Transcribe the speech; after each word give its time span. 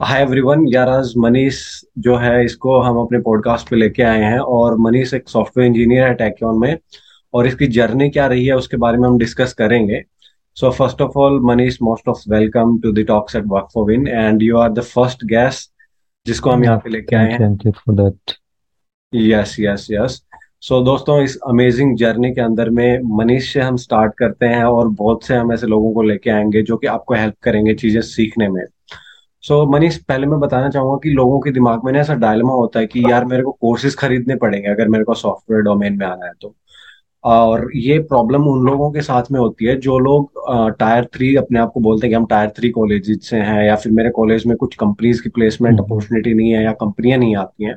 Hi 0.00 0.22
everyone 0.22 0.64
यार 0.68 0.88
आज 0.88 1.12
मनीष 1.18 1.84
जो 1.98 2.16
है 2.16 2.44
इसको 2.44 2.80
हम 2.80 2.98
अपने 2.98 3.18
पॉडकास्ट 3.18 3.68
पे 3.68 3.76
लेके 3.76 4.02
आए 4.02 4.22
हैं 4.22 4.38
और 4.38 4.76
मनीष 4.78 5.14
एक 5.14 5.28
सॉफ्टवेयर 5.28 5.68
इंजीनियर 5.68 6.04
है 6.04 6.14
टेक्योन 6.14 6.60
में 6.60 6.78
और 7.34 7.46
इसकी 7.46 7.66
जर्नी 7.66 8.10
क्या 8.10 8.26
रही 8.26 8.46
है 8.46 8.56
उसके 8.56 8.76
बारे 8.76 8.98
में 8.98 9.08
हम 9.08 9.18
डिस्कस 9.18 9.52
करेंगे। 9.52 10.02
So 10.54 10.70
first 10.70 11.02
of 11.02 11.18
all 11.18 11.40
Manish 11.40 11.78
most 11.82 12.08
of 12.08 12.18
welcome 12.28 12.78
to 12.78 12.92
the 12.92 12.98
talks 12.98 13.36
at 13.36 13.44
work 13.46 13.68
for 13.74 13.84
win 13.84 14.08
and 14.08 14.42
you 14.42 14.56
are 14.56 14.72
the 14.72 14.80
first 14.80 15.24
guest 15.24 15.70
जिसको 16.26 16.50
हम 16.50 16.64
यहाँ 16.64 16.78
पे 16.78 16.90
लेके 16.90 17.16
आए 17.16 17.32
हैं. 17.32 17.56
यस 19.14 19.56
यस 19.60 19.86
यस 19.90 20.22
सो 20.60 20.80
दोस्तों 20.80 21.22
इस 21.22 21.38
अमेजिंग 21.46 21.96
जर्नी 21.96 22.34
के 22.34 22.40
अंदर 22.40 22.70
में 22.70 23.00
मनीष 23.04 23.52
से 23.52 23.60
हम 23.60 23.76
स्टार्ट 23.76 24.12
करते 24.18 24.46
हैं 24.46 24.64
और 24.64 24.88
बहुत 24.88 25.24
से 25.24 25.34
हम 25.34 25.52
ऐसे 25.52 25.66
लोगों 25.66 25.92
को 25.94 26.02
लेके 26.02 26.30
आएँगे 26.30 26.62
जो 26.62 26.76
कि 26.76 26.86
आपको 26.86 27.14
हेल्प 27.14 27.34
करेंगे 27.42 27.74
चीज़ें 27.74 28.00
सीखने 28.00 28.48
में। 28.48 28.62
सो 29.44 29.64
so, 29.64 29.72
मनीष 29.72 29.96
पहले 30.04 30.26
मैं 30.26 30.40
बताना 30.40 30.68
चाहूँगा 30.70 30.96
कि 31.02 31.10
लोगों 31.10 31.40
के 31.40 31.50
दिमाग 31.50 31.84
में 31.84 31.92
ना 31.92 31.98
ऐसा 31.98 32.14
डायलमा 32.14 32.52
होता 32.52 32.80
है 32.80 32.86
कि 32.86 33.04
यार 33.10 33.24
मेरे 33.24 33.42
को 33.42 33.52
कोर्सेज 33.52 33.96
खरीदने 33.96 34.36
पड़ेंगे 34.36 34.68
अगर 34.68 34.88
मेरे 34.88 35.04
को 35.04 35.14
सॉफ्टवेयर 35.14 35.62
डोमेन 35.62 35.98
में 35.98 36.06
आना 36.06 36.26
है 36.26 36.32
तो। 36.42 36.54
और 37.24 37.70
ये 37.76 37.98
प्रॉब्लम 37.98 38.44
उन 38.48 38.66
लोगों 38.66 38.90
के 38.92 39.00
साथ 39.00 39.30
में 39.32 39.38
होती 39.40 39.64
है 39.64 39.76
जो 39.76 39.98
लोग 39.98 40.32
टायर 40.78 41.04
थ्री 41.04 41.34
अपने 41.36 41.58
आप 41.58 41.70
को 41.74 41.80
बोलते 41.80 42.06
हैं 42.06 42.10
कि 42.10 42.16
हम 42.16 42.26
टायर 42.26 42.50
थ्री 42.50 42.70
कॉलेज 42.70 43.20
से 43.24 43.36
हैं 43.36 43.64
या 43.64 43.76
फिर 43.76 43.92
मेरे 43.92 44.10
कॉलेज 44.10 44.46
में 44.46 44.56
कुछ 44.56 44.74
कंपनीज़ 44.74 45.22
की 45.22 45.28
प्लेसमेंट 45.28 45.74
हम्म, 45.74 45.84
अपॉर्चुनिटी 45.84 46.34
नहीं 46.34 46.50
है 46.50 46.64
या 46.64 46.72
कंपनियाँ 46.72 47.18
नहीं 47.18 47.36
आती 47.36 47.64
हैं। 47.64 47.76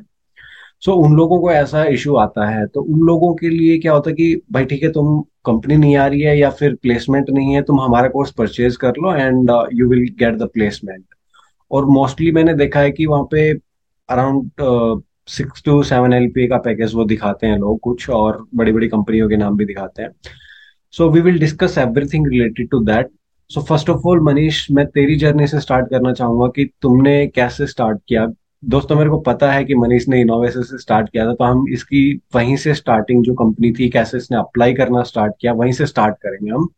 सो 0.82 0.92
so, 0.92 1.04
उन 1.04 1.16
लोगों 1.16 1.40
को 1.40 1.52
ऐसा 1.52 1.84
इशू 1.84 2.16
आता 2.16 2.48
है 2.48 2.66
तो 2.66 2.82
उन 2.82 3.00
लोगों 3.00 3.34
के 3.34 3.48
लिए 3.48 3.78
क्या 3.78 3.92
होता 3.92 4.10
है 4.10 4.16
कि 4.16 4.42
भाई 4.52 4.64
ठीक 4.64 4.82
है 4.82 4.92
तुम 4.92 5.20
कंपनी 5.46 5.76
नहीं 5.76 5.96
आ 5.96 6.06
रही 6.06 6.20
है 6.20 6.38
या 6.38 6.50
फिर 6.50 6.74
प्लेसमेंट 6.74 7.30
नहीं 7.30 7.54
है 7.54 7.62
तुम 7.62 7.80
हमारा 7.80 8.08
कोर्स 8.08 8.30
परचेज 8.30 8.76
कर 8.76 9.02
लो 9.02 9.14
and 9.14 9.50
you 9.72 9.88
will 9.88 10.08
get 10.18 10.34
the 10.34 10.48
placement 10.54 11.04
और 11.70 11.84
मोस्टली 11.86 12.30
मैंने 12.32 12.54
देखा 12.54 12.80
है 12.80 12.90
कि 12.90 13.06
वहाँ 13.06 13.26
पे 13.30 13.50
around 14.08 15.02
six 15.28 15.62
to 15.64 15.82
seven 15.82 16.12
LPA 16.12 16.46
का 16.48 16.56
पैकेज 16.58 16.94
वो 16.94 17.04
दिखाते 17.04 17.46
हैं 17.46 17.58
लोग 17.58 17.78
कुछ 17.80 18.08
और 18.10 18.44
बड़ी 18.54 18.72
बड़ी 18.72 18.88
कंपनियों 18.88 19.28
के 19.28 19.36
नाम 19.36 19.56
भी 19.56 19.64
दिखाते 19.64 20.02
हैं। 20.02 20.10
So 20.94 21.08
we 21.10 21.20
will 21.20 21.38
discuss 21.38 21.78
everything 21.78 22.26
related 22.26 22.70
to 22.70 22.80
that 22.84 23.10
so 23.50 23.62
first 23.62 23.90
of 23.90 24.06
all 24.08 24.20
Manish 24.24 24.66
मैं 24.70 24.86
तेरी 24.86 25.16
जर्नी 25.16 25.46
से 25.46 25.60
स्टार्ट 25.60 25.90
करना 25.90 26.12
चाहूँगा 26.12 26.46
कि 26.56 26.64
तुमने 26.82 27.26
कैसे 27.26 27.66
स्टार्ट 27.66 27.98
किया। 28.08 28.26
दोस्तों, 28.64 28.96
मेरे 28.96 29.10
को 29.10 29.18
पता 29.20 29.50
है 29.52 29.64
कि 29.64 29.74
मनीष 29.74 30.08
ने 30.08 30.20
इनोवेशन 30.20 30.62
से 30.62 30.78
स्टार्ट 30.78 31.08
किया 31.08 31.26
था 31.26 31.34
तो 31.34 31.44
हम 31.44 31.64
इसकी 31.72 32.00
वहीं 32.34 32.56
से 32.56 32.74
स्टार्टिंग 32.74 33.22
जो 33.24 33.34
कंपनी 33.34 33.70
थी, 33.72 33.88
कैसे 33.88 34.16
इसने 34.16 34.38
अप्लाई 34.38 34.74
करना 34.74 35.02
स्टार्ट 35.02 35.34
किया, 35.40 35.52
वहीं 35.52 35.72
से 35.72 35.86
स्टार्ट 35.86 36.14
करेंगे 36.22 36.50
हम। 36.50 36.68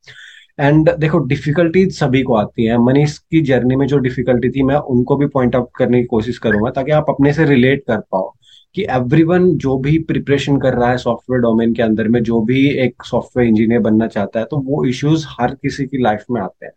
एंड 0.61 0.91
देखो 0.98 1.19
डिफिकल्टीज 1.19 1.98
सभी 1.98 2.23
को 2.23 2.34
आती 2.34 2.64
है। 2.64 2.78
मनीष 2.78 3.19
की 3.19 3.41
जर्नी 3.41 3.77
में 3.77 3.87
जो 3.87 3.98
डिफिकल्टी 3.98 4.51
थी 4.51 4.62
मैं 4.62 4.77
उनको 4.77 5.17
भी 5.17 5.27
पॉइंट 5.27 5.56
आउट 5.56 5.69
करने 5.77 6.00
की 6.00 6.05
कोशिश 6.05 6.39
करूँगा 6.39 6.70
ताकि 6.70 6.91
आप 6.91 7.06
अपने 7.09 7.33
से 7.33 7.45
रिलेट 7.45 7.84
कर 7.89 7.98
पाओ 8.12 8.33
कि 8.75 8.87
एवरीवन 8.91 9.56
जो 9.56 9.77
भी 9.78 9.98
प्रिपरेशन 9.98 10.59
कर 10.59 10.75
रहा 10.75 10.91
है 10.91 10.97
सॉफ्टवेयर 10.97 11.41
डोमेन 11.42 11.75
के 11.75 11.83
अंदर 11.83 12.09
में 12.09 12.23
जो 12.23 12.41
भी 12.41 12.67
एक 12.70 13.03
सॉफ्टवेयर 13.05 13.48
इंजीनियर 13.48 13.81
बनना 13.81 14.06
चाहता 14.06 14.41
है 14.41 14.47
तो 14.50 14.56
वो 14.56 14.84
इश्यूज़ 14.84 15.27
हर 15.28 15.55
किसी 15.55 15.87
की 15.87 16.03
लाइफ 16.03 16.25
में 16.31 16.41
आते 16.41 16.67
हैं। 16.67 16.72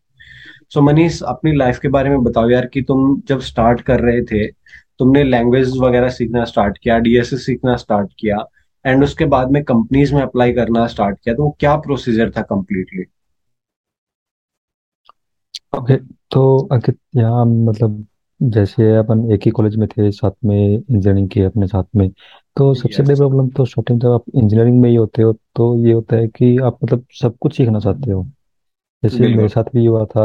सो 0.69 0.79
so, 0.79 0.85
मनीष 0.85 1.21
अपनी 1.23 1.55
लाइफ 1.55 1.79
के 1.79 1.87
बारे 1.87 2.09
में 2.09 2.23
बताओ 2.23 2.49
यार 2.49 2.65
कि 2.65 2.81
तुम 2.81 3.21
जब 3.27 3.39
स्टार्ट 3.39 3.81
कर 3.81 3.99
रहे 3.99 4.21
थे 4.23 4.47
तुमने 4.99 5.23
लैंग्वेज 5.23 5.77
वगैरह 5.77 6.09
सीखना 6.09 6.43
स्टार्ट 6.43 6.77
किया 6.77 6.97
डीएसएस 6.99 7.45
सीखना 7.45 7.75
स्टार्ट 7.75 8.09
किया 8.19 8.37
एंड 8.85 9.03
उसके 9.03 9.25
बाद 9.25 9.51
में 9.51 9.63
कंपनीज़ 9.63 10.13
में 10.15 10.21
अप्लाई 10.21 10.53
करना 10.53 10.87
स्टार्ट 10.87 11.17
किया 11.23 11.35
तो 11.35 11.43
वो 11.43 11.57
क्या 11.59 11.75
प्रोसीजर 11.75 12.29
था 12.29 12.41
कंप्लीटली 12.41 13.03
ओके 15.73 15.95
तो 16.31 16.41
अंकित 16.67 16.97
यहाँ 17.15 17.45
मतलब 17.45 18.05
जैसे 18.39 18.95
अपन 18.97 19.29
एक 19.31 19.41
ही 19.45 19.51
कॉलेज 19.51 19.75
में 19.75 19.87
थे 19.89 20.11
साथ 20.11 20.31
में 20.45 20.55
इंजीनियरिंग 20.57 21.29
की 21.29 21.41
अपने 21.43 21.67
साथ 21.67 21.83
में 21.95 22.09
तो 22.57 22.73
सबसे 22.75 23.03
बड़ी 23.03 23.11
यस 23.11 23.17
प्रॉब्लम 23.17 23.49
तो 23.51 23.65
स्टार्टिंग 23.65 23.99
जब 24.01 24.11
आप 24.11 24.23
इंजीनियरिंग 24.35 24.81
में 24.81 24.89
ही 24.89 24.95
होते 24.95 25.21
हो 25.21 25.33
तो 25.55 25.75
ये 25.79 25.93
होता 25.93 26.15
है 26.15 26.27
कि 26.29 26.57
आप 26.61 26.77
मतलब 26.83 27.05
सब 27.21 27.37
कुछ 27.41 27.57
सीखना 27.57 27.79
चाहते 27.79 28.11
हो। 28.11 28.23
जैसे 29.03 29.27
मेरे 29.29 29.29
बिल्कुल। 29.37 29.49
साथ 29.49 29.63
भी 29.73 29.85
हुआ 29.85 30.05
था 30.07 30.23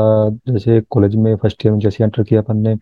जैसे 0.48 0.80
कॉलेज 0.90 1.14
में 1.16 1.34
फ़र्स्ट 1.36 1.66
ईयर 1.66 1.72
में 1.72 1.80
जैसे 1.80 2.04
एंटर 2.04 2.22
किया 2.22 2.40
अपन 2.42 2.56
ने 2.58 2.76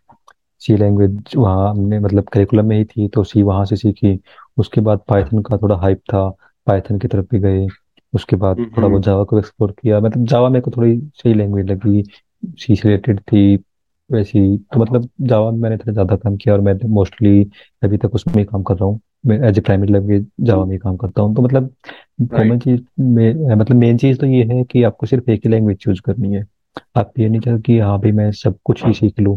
सी 0.63 0.77
लैंग्वेज 0.77 1.35
वहाँ 1.37 1.69
हमने 1.71 1.99
मतलब 2.01 2.29
करिकुलम 2.29 2.67
में 2.67 2.77
ही 2.79 2.85
थी 2.87 3.09
तो 3.09 3.25
सी 3.25 3.43
वहाँ 3.43 3.65
से 3.65 3.77
सीखी। 3.77 4.19
उसके 4.59 4.81
बाद 4.81 5.01
पाइथन 5.09 5.43
का 5.43 5.57
थोड़ा 5.59 5.77
हाइप 5.79 6.01
था 6.09 6.29
पाइथन 6.67 6.99
की 6.99 7.09
तरफ़ 7.09 7.27
भी 7.31 7.39
गए। 7.41 7.67
उसके 8.13 8.37
बाद 8.37 8.57
थोड़ा 8.69 8.87
हम्म। 8.87 8.89
बहुत 8.89 9.03
जावा 9.03 9.25
को 9.25 9.39
एक्सप्लोर 9.39 9.73
किया। 9.73 10.01
मतलब 10.01 10.27
जावा 10.27 10.49
मेरे 10.49 10.61
को 10.63 10.71
थोड़ी 10.71 10.97
सही 11.15 11.35
लैंग्वेज 11.35 11.67
लगी 11.67 12.03
सी 12.59 12.77
से 12.77 12.89
रिलेटेड 12.89 13.21
थी 13.21 13.57
वैसी 14.11 14.41
तो 14.73 14.81
मतलब 14.81 15.09
जावा 15.21 15.51
में 15.51 15.59
मैंने 15.59 15.77
थोड़ा 15.77 15.93
ज़्यादा 15.93 16.17
काम 16.17 16.37
किया 16.37 16.55
और 16.55 16.61
मैं 16.61 16.75
मोस्टली 16.89 17.51
अभी 17.83 17.97
तक 17.97 18.15
उसमें 18.15 18.35
ही 18.39 18.45
काम 18.45 18.63
कर 18.63 18.75
रहा 18.75 18.85
हूँ। 18.85 19.01
मैं 19.27 19.39
as 19.49 19.59
a 19.59 19.61
primary 19.61 19.93
language 19.93 20.27
Java 20.41 20.65
में 20.65 20.73
ही 20.73 20.79
काम 20.79 20.97
करता 20.97 21.23
हूँ। 21.23 21.35
तो 21.37 21.43
मतलब 21.43 21.75
कॉमन 22.33 22.59
चीज़ 22.59 22.81
में 23.01 23.57
मतलब 23.57 23.77
मेन 23.77 23.99
चीज़ 23.99 24.19
तो 24.19 24.27
ये 24.27 24.43
है 24.45 24.63
कि 24.65 24.83
आपको 24.83 25.07
सिर्फ़ 25.07 25.31
एक 25.31 25.45
ही 25.45 25.51
लैंग्वेज 25.51 25.77
चूज़ 25.79 26.01
करनी 26.01 26.35
है। 26.35 26.45
आप 26.97 27.13
ये 27.19 27.29
नहीं 27.29 27.41
चाहो 27.41 27.59
कि 27.59 27.79
हाँ 27.79 27.99
भाई 28.01 28.13
मैं 28.13 28.31
सब 28.33 28.59
कुछ 28.65 28.85
ही 28.85 28.93
सीख 28.95 29.21
लूँ। 29.21 29.37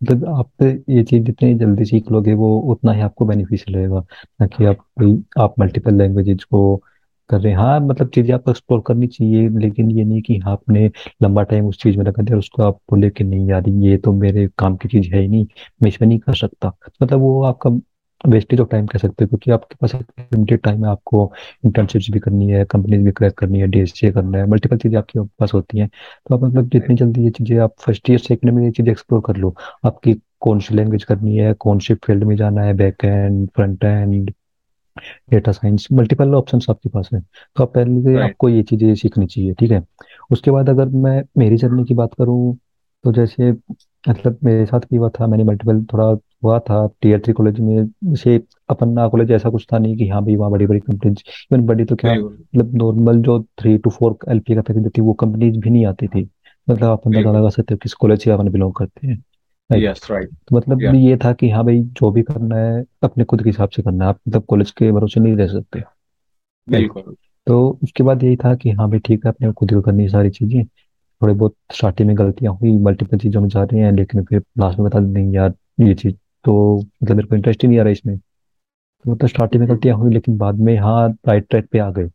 मतलब 0.00 0.24
आप 0.28 0.62
ये 0.62 1.02
चीज़ 1.04 1.22
जितनी 1.24 1.54
जल्दी 1.54 1.84
सीख 1.84 2.10
लोगे 2.12 2.34
वो 2.34 2.58
उतना 2.72 2.92
ही 2.92 3.00
आपको 3.00 3.24
बेनिफिशियल 3.26 3.76
रहेगा। 3.78 4.04
ना 4.40 4.46
कि 4.46 4.64
आप 4.64 4.76
कोई 4.98 5.22
आप 5.38 5.54
मल्टीपल 5.60 5.94
लैंग्वेजेज 5.94 6.44
को 6.44 6.82
कर 7.30 7.40
रहे 7.40 7.52
हैं। 7.52 7.58
हाँ 7.58 7.78
मतलब 7.80 8.10
चीज़ें 8.14 8.32
आपको 8.34 8.50
एक्सप्लोर 8.50 8.82
करनी 8.86 9.06
चाहिए 9.08 9.48
लेकिन 9.60 9.90
ये 9.90 10.04
नहीं 10.04 10.22
कि 10.22 10.36
हाँ 10.38 10.52
आपने 10.52 10.86
लंबा 11.22 11.42
टाइम 11.44 11.66
उस 11.68 11.78
चीज़ 11.82 11.96
में 11.98 12.04
लगा 12.04 12.22
दिया 12.22 12.36
और 12.36 12.38
उसको 12.40 12.62
आप 12.62 12.78
बोले 12.90 13.10
कि 13.10 13.24
नहीं 13.24 13.48
यार 13.50 13.68
ये 13.68 13.96
तो 13.98 14.12
मेरे 14.14 14.46
काम 14.58 14.76
की 14.76 14.88
चीज़ 14.88 15.14
है 15.14 15.20
ही 15.20 15.28
नहीं 15.28 15.46
मैं 15.82 15.88
इसमें 15.88 16.08
नहीं 16.08 16.18
कर 16.20 16.34
सकता। 16.36 16.72
मतलब 17.02 17.20
वो 17.20 17.42
आपका 17.44 17.70
वेस्टेज 18.24 18.60
ऑफ़ 18.60 18.68
टाइम 18.70 18.86
कह 18.86 18.98
सकते 18.98 19.24
हो 19.24 19.28
क्योंकि 19.28 19.50
आपके 19.50 19.74
पास 19.80 19.94
लिमिटेड 19.94 20.60
टाइम 20.62 20.84
है 20.84 20.90
आपको 20.90 21.30
इंटर्नशिप्स 21.64 22.10
भी 22.12 22.18
करनी 22.20 22.48
है 22.50 22.64
कंपनीज़ 22.70 23.02
भी 23.04 23.10
क्रैक 23.12 23.32
करनी 23.38 23.60
है 23.60 23.66
डीएसए 23.68 24.10
करना 24.12 24.38
है 24.38 24.46
मल्टीपल 24.48 24.76
चीज़ें 24.78 24.98
आपके 24.98 25.20
पास 25.40 25.54
होती 25.54 25.78
हैं। 25.78 25.88
तो 25.88 26.34
आप 26.34 26.42
मतलब 26.44 26.68
जितनी 26.70 26.96
जल्दी 26.96 27.24
ये 27.24 27.30
चीज़ें 27.30 27.56
आप 27.58 27.74
फ़र्स्ट 27.80 28.10
ईयर 28.10 28.18
सेकंड 28.20 28.52
में 28.52 28.62
ये 28.64 28.70
चीज़ें 28.70 28.90
एक्सप्लोर 28.92 29.22
कर 29.26 29.36
लो 29.36 29.54
आपकी 29.86 30.14
कौन 30.40 30.60
सी 30.60 30.74
लैंग्वेज 30.74 31.04
करनी 31.04 31.36
है 31.36 31.52
कौन 31.60 31.78
सी 31.78 31.94
फ़ील्ड 31.96 32.24
में 32.24 32.34
जाना 32.36 32.62
है 32.62 32.74
back 32.76 33.04
end 33.04 33.48
front 33.56 33.84
end 33.84 34.30
data 35.30 35.52
science 35.52 35.88
multiple 35.92 36.34
options 36.34 36.66
आपके 36.70 36.88
पास 36.88 37.08
है। 37.14 37.20
तो 37.56 37.64
आप 37.64 37.74
पहले 37.74 38.00
से 38.02 38.20
आपको 38.22 38.48
ये 38.48 38.62
चीज़ें 38.62 38.94
सीखनी 38.94 39.26
चाहिए 39.26 39.54
ठीक 39.54 39.70
है? 39.70 39.82
उसके 40.30 40.50
बाद 40.50 40.68
अगर 40.68 40.88
मैं 40.88 41.22
मेरी 41.38 41.56
जर्नी 41.56 41.84
की 41.84 41.94
बात 41.94 42.14
करूँ 42.14 42.56
तो 43.04 43.12
जैसे 43.12 43.52
मतलब 44.08 44.38
मेरे 44.44 44.66
साथ 44.66 44.80
भी 44.80 44.96
हुआ 44.96 45.08
था 45.08 45.26
मैंने 45.26 45.44
मल्टीपल 45.44 45.82
थोड़ा 45.92 46.04
हुआ 46.44 46.58
था 46.58 46.86
टीयर 47.02 47.20
थ्री 47.20 47.32
कॉलेज 47.32 47.60
में 47.60 47.86
जैसे 48.04 48.42
अपना 48.70 49.08
कॉलेज 49.08 49.30
ऐसा 49.30 49.50
कुछ 49.50 49.66
था 49.72 49.78
नहीं 49.78 49.96
कि 49.96 50.08
हाँ 50.08 50.22
भाई 50.22 50.36
वहाँ 50.36 50.50
बड़ी 50.50 50.66
बड़ी 50.66 50.80
कंपनीज़ 50.80 51.18
इवन 51.52 51.66
बड़ी 51.66 51.84
तो 51.84 51.96
क्या 51.96 52.14
मतलब 52.14 52.74
नॉर्मल 52.74 53.22
जो 53.22 53.42
थ्री 53.42 53.78
टू 53.78 53.90
फोर 53.90 54.18
एलपी 54.28 54.54
का 54.54 54.60
पैकेज 54.60 54.82
देती 54.82 55.00
वो 55.00 55.12
कंपनीज़ 55.12 55.58
भी 55.58 55.70
नहीं 55.70 55.86
आती 55.86 56.08
थी। 56.08 56.30
मतलब 56.70 56.90
आप 56.90 57.02
अंदाज़ा 57.06 57.32
लगा 57.32 57.48
सकते 57.48 57.74
हो। 57.74 57.78
किस 57.78 57.94
कॉलेज 57.94 58.22
से 58.24 58.30
अपन 58.30 58.48
बिलोंग 58.48 58.72
करते 58.74 59.06
हैं। 59.06 59.24
यस 59.76 60.06
राइट 60.10 60.30
तो 60.48 60.56
मतलब 60.56 60.82
या 60.82 60.92
ये 60.92 61.16
था 61.16 61.32
कि 61.32 61.50
हाँ 61.50 61.64
भाई 61.64 61.80
जो 61.82 62.10
भी 62.10 62.22
करना 62.22 62.56
है 62.56 62.84
अपने 63.02 63.24
खुद 63.24 63.42
के 63.42 63.48
हिसाब 63.50 63.68
से 63.68 63.82
करना 63.82 64.04
है। 64.04 64.08
आप 64.08 64.18
मतलब 64.28 64.44
कॉलेज 64.44 64.70
के 64.70 64.92
भरोसे 64.92 65.20
नहीं 65.20 65.36
रह 65.36 65.46
सकते। 65.46 65.82
बिल्कुल। 66.68 67.16
तो 67.46 67.78
उसके 67.82 68.02
बाद 68.02 68.22
यही 68.24 68.36
था 68.36 68.54
कि 68.54 68.70
हाँ 68.70 68.90
भाई 68.90 68.98
ठीक 68.98 69.26
है 69.26 69.32
अपने 69.32 69.52
खुद 69.52 69.74
को 69.74 69.80
करनी 69.80 70.02
है 70.02 70.08
सारी 70.08 70.30
चीज़ें। 70.30 70.64
थोड़ी 71.20 71.34
बहुत 71.34 71.54
स्टार्टिंग 71.72 72.08
में 72.08 72.18
गलतियाँ 72.18 72.52
हुई 72.54 72.76
मल्टीपल 72.78 73.18
चीज़ों 73.18 73.40
में 73.40 73.48
जा 73.48 73.62
रहे 73.62 73.80
हैं 73.80 73.92
लेकिन 73.92 74.24
फिर 74.24 74.42
लास्ट 74.58 74.78
में 74.78 74.88
बता 74.88 75.00
दें 75.00 75.08
नहीं 75.08 75.32
यार 75.34 75.54
ये 75.80 75.94
चीज़ 75.94 76.14
तो 76.44 76.76
मतलब 77.02 77.16
मेरे 77.16 77.28
को 77.28 77.34
इंटरेस्ट 77.36 77.62
ही 77.62 77.68
नहीं 77.68 77.78
आ 77.78 77.82
रहा 77.82 77.92
इसमें। 77.92 78.18
तो 78.84 79.10
मतलब 79.12 79.28
स्टार्टिंग 79.28 79.60
में 79.60 79.70
गलतियाँ 79.70 79.96
हुई 79.96 80.12
लेकिन 80.14 80.38
बाद 80.38 80.58
में 80.60 80.76
हाँ 80.78 81.08
राइट 81.28 81.46
ट्रैक 81.50 81.68
पे 81.72 81.78
आ 81.78 81.90
गए। 81.90 82.08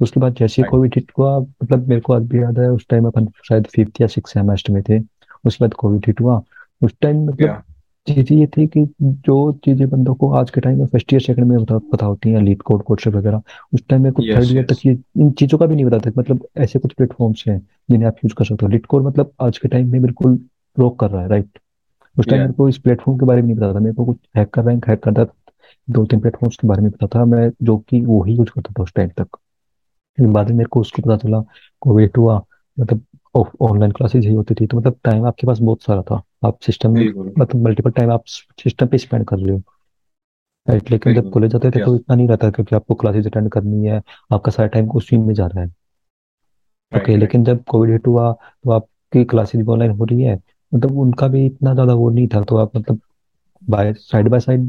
उसके 0.00 0.20
बाद 0.20 0.34
जैसे 0.34 0.62
ही 0.62 0.68
कोविड 0.68 0.94
हिट 0.94 1.12
हुआ 1.18 1.38
मतलब 1.38 1.88
मेरे 1.88 2.00
को 2.00 2.12
आज 2.12 2.22
भी 2.22 2.42
याद 2.42 2.58
है 2.58 2.68
उस 2.70 2.86
टाइम 2.88 3.06
अपन 3.06 3.26
शायद 3.48 3.66
फिफ्थ 3.66 4.00
या 4.00 4.06
सिक्स 4.06 4.32
सेमेस्टर 4.32 4.72
में 4.72 4.82
थे। 4.88 5.00
उसके 5.44 5.64
बाद 5.64 5.74
कोविड 5.74 6.06
हिट 6.06 6.20
हुआ 6.20 6.42
उस 6.82 6.94
टाइम 7.00 7.24
मतलब 7.26 7.62
चीज़ें 8.06 8.36
ये 8.38 8.46
थी 8.46 8.66
कि 8.66 8.84
जो 9.02 9.36
चीज़ें 9.64 9.88
बंदों 9.90 10.14
को 10.14 10.30
आज 10.32 10.50
के 10.50 10.60
टाइम 10.60 10.78
में 10.78 10.86
फ़र्स्ट 10.86 11.12
ईयर 11.12 11.22
सेकंड 11.22 11.44
में 11.44 11.64
पता, 11.64 11.78
पता 11.78 12.06
होती 12.06 12.30
हैं 12.30 12.40
लीड 12.42 12.62
कोड 12.62 12.82
कोड 12.82 13.00
वगैरह। 13.06 13.42
उस 13.74 13.82
टाइम 13.88 14.02
में 14.02 14.12
कुछ 14.12 14.26
थर्ड 14.26 14.50
ईयर 14.52 14.64
तक 14.64 14.86
ये 14.86 14.98
इन 15.20 15.30
चीज़ों 15.30 15.58
का 15.58 15.66
भी 15.66 15.74
नहीं 15.74 16.00
था 16.00 16.10
मतलब 16.18 16.46
ऐसे 16.56 16.78
कुछ 16.78 16.92
प्लेटफॉर्म्स 16.92 17.44
हैं 17.48 17.58
जिन्हें 17.90 18.08
आप 18.08 18.16
यूज़ 18.24 18.34
कर 18.34 18.44
सकते 18.44 18.66
हो। 18.66 18.70
लीड 18.72 18.86
कोड 18.86 19.06
मतलब 19.06 19.32
आज 19.40 19.58
के 19.58 19.68
टाइम 19.68 19.92
में 19.92 20.02
बिल्कुल 20.02 20.38
रोक 20.78 20.98
कर 21.00 21.10
रहा 21.10 21.22
है 21.22 21.28
राइट 21.28 21.58
उस 22.18 22.26
टाइम 22.26 22.40
मेरे 22.40 22.52
को 22.52 22.68
इस 22.68 22.78
प्लेटफॉर्म 22.78 23.18
के 23.18 23.26
बारे 23.26 23.42
में 23.42 23.48
नहीं 23.48 23.56
पता 23.56 23.74
था। 23.74 23.78
मेरे 23.78 23.94
को 23.94 24.04
कुछ 24.04 24.16
हैक 24.36 24.50
कर 24.50 24.62
रहा 24.62 24.74
है 24.74 24.80
हैक 24.88 25.02
करता 25.02 25.26
दो 25.90 26.04
तीन 26.06 26.20
प्लेटफॉर्म्स 26.20 26.56
के 26.56 26.68
बारे 26.68 26.82
में 26.82 26.90
पता 26.90 27.06
था। 27.06 27.24
मैं 27.24 27.50
जो 27.62 27.76
कि 27.78 28.00
वो 28.04 28.22
ही 28.24 28.34
यूज़ 28.36 28.50
करता 28.50 28.72
था 28.78 28.82
उस 28.82 28.92
टाइम 28.94 29.08
तक। 29.08 29.36
फिर 30.18 30.26
बाद 30.26 30.50
में 30.50 30.56
मेरे 30.56 30.68
को 30.68 30.80
उसको 30.80 31.02
पता 31.02 31.16
चला 31.16 31.42
कोविड 31.80 32.16
हुआ 32.18 32.42
मतलब 32.80 33.02
ऑनलाइन 33.60 33.92
क्लासेज 33.92 34.26
ही 34.26 34.34
होती 34.34 34.54
थी। 34.54 34.66
तो 34.66 34.76
मतलब 34.78 34.96
टाइम 35.04 35.26
आपके 35.26 35.46
पास 35.46 35.58
बहुत 35.58 35.82
सारा 35.82 36.02
था। 36.02 36.22
आप 36.44 36.58
सिस्टम 36.62 36.94
बिल्कुल 36.94 37.32
मतलब 37.38 37.62
मल्टीपल 37.64 37.90
टाइम 37.90 38.10
आप 38.12 38.24
सिस्टम 38.26 38.86
पे 38.86 38.98
स्पेंड 38.98 39.24
कर 39.26 39.38
रहे 39.38 39.52
हो। 39.52 39.62
राइट 40.66 40.90
लेकिन 40.90 41.14
जब 41.14 41.30
कॉलेज 41.30 41.50
जाते 41.50 41.70
थे 41.70 41.84
तो 41.84 41.94
इतना 41.96 42.16
नहीं 42.16 42.28
रहता 42.28 42.50
क्योंकि 42.50 42.76
आपको 42.76 42.94
क्लासेज 42.94 43.26
अटेंड 43.26 43.50
करनी 43.52 43.86
है 43.86 44.00
आपका 44.32 44.52
सारा 44.52 44.68
टाइम 44.68 44.90
उसी 44.92 45.16
में 45.16 45.32
जा 45.34 45.46
रहा 45.46 45.64
है। 45.64 45.68
ओके 46.92 47.16
लेकिन 47.16 47.44
जब 47.44 47.62
कोविड 47.64 47.90
हिट 47.90 48.06
हुआ 48.06 48.32
तो 48.32 48.70
आपकी 48.70 49.24
क्लासेज 49.24 49.60
भी 49.60 49.72
ऑनलाइन 49.72 49.90
हो 49.90 50.04
रही 50.04 50.22
है। 50.22 50.38
मतलब 50.72 50.98
उनका 50.98 51.28
भी 51.28 51.44
इतना 51.46 51.72
ज़्यादा 51.74 51.94
वो 51.94 52.08
नहीं 52.10 52.28
था 52.28 52.42
तो 52.42 52.56
आप 52.56 52.76
मतलब 52.76 53.00
बाय 53.62 53.92
साइड 53.94 54.28
बाय 54.28 54.40
साइड 54.40 54.68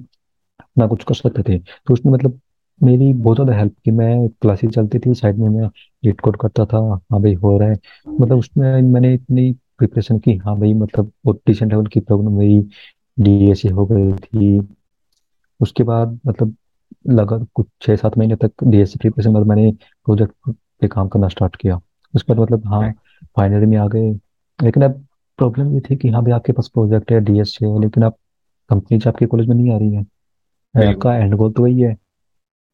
अपना 0.59 0.87
कुछ 0.87 1.03
कर 1.03 1.15
सकते 1.15 1.43
थे। 1.43 1.57
तो 1.59 1.93
उसने 1.93 2.11
मतलब 2.11 2.39
मेरी 2.81 3.11
बहुत 3.13 3.37
ज़्यादा 3.37 3.57
हेल्प 3.57 3.75
की 3.85 3.91
मैं 3.91 4.27
क्लासेस 4.31 4.71
चलती 4.71 4.99
थी 4.99 5.13
साइड 5.13 5.37
में 5.37 5.49
मैं 5.49 5.67
लीड 6.03 6.21
कोड 6.21 6.37
करता 6.37 6.65
था 6.65 6.77
हाँ 7.11 7.21
भाई 7.21 7.33
हो 7.35 7.57
रहा 7.57 7.69
है। 7.69 7.77
मतलब 8.11 8.37
उसमें 8.37 8.81
मैंने 8.83 9.13
इतनी 9.13 9.51
प्रिपरेशन 9.77 10.19
की। 10.19 10.35
हाँ 10.37 10.59
भाई 10.59 10.73
मतलब 10.73 11.11
बहुत 11.25 11.41
डिसेंट 11.47 11.71
लेवल 11.71 11.87
की 11.87 11.99
प्रॉब्लम 11.99 12.37
मेरी 12.37 12.59
डीएसए 13.19 13.69
हो 13.69 13.85
गई 13.85 14.11
थी। 14.13 14.67
उसके 15.59 15.83
बाद 15.83 16.19
मतलब 16.27 16.55
लगा 17.09 17.37
कुछ 17.55 17.67
छः 17.81 17.95
सात 17.95 18.17
महीने 18.17 18.35
तक 18.35 18.51
डीएसए 18.63 18.97
प्रिपरेशन 19.01 19.33
बाद 19.33 19.45
मैंने 19.47 19.71
प्रोजेक्ट 20.05 20.33
पे 20.81 20.87
काम 20.87 21.07
करना 21.07 21.27
स्टार्ट 21.27 21.55
किया। 21.55 21.81
उसके 22.15 22.33
बाद 22.33 22.41
मतलब 22.41 22.67
हाँ 22.67 22.91
फाइनली 23.35 23.65
में 23.65 23.77
आ 23.77 23.87
गए। 23.87 24.11
लेकिन 24.63 24.83
अब 24.83 25.05
प्रॉब्लम 25.37 25.73
ये 25.73 25.79
थी 25.79 25.95
कि 25.95 26.09
हाँ 26.09 26.23
भाई 26.23 26.31
आपके 26.31 26.53
पास 26.53 26.67
प्रोजेक्ट 26.67 27.11
है 27.11 27.19
डीएसए 27.19 27.65
है 27.65 27.81
लेकिन 27.81 28.03
आप 28.03 28.17
कंपनी 28.69 28.99
आपके 29.07 29.25
कॉलेज 29.25 29.47
में 29.47 29.55
नहीं 29.55 29.71
आ 29.71 29.77
रही 29.77 29.93
है। 29.93 30.05
है 30.75 30.87
आपका 30.87 31.15
एंड 31.17 31.35
गोल 31.35 31.51
तो 31.51 31.63
वही 31.63 31.81
है। 31.81 31.95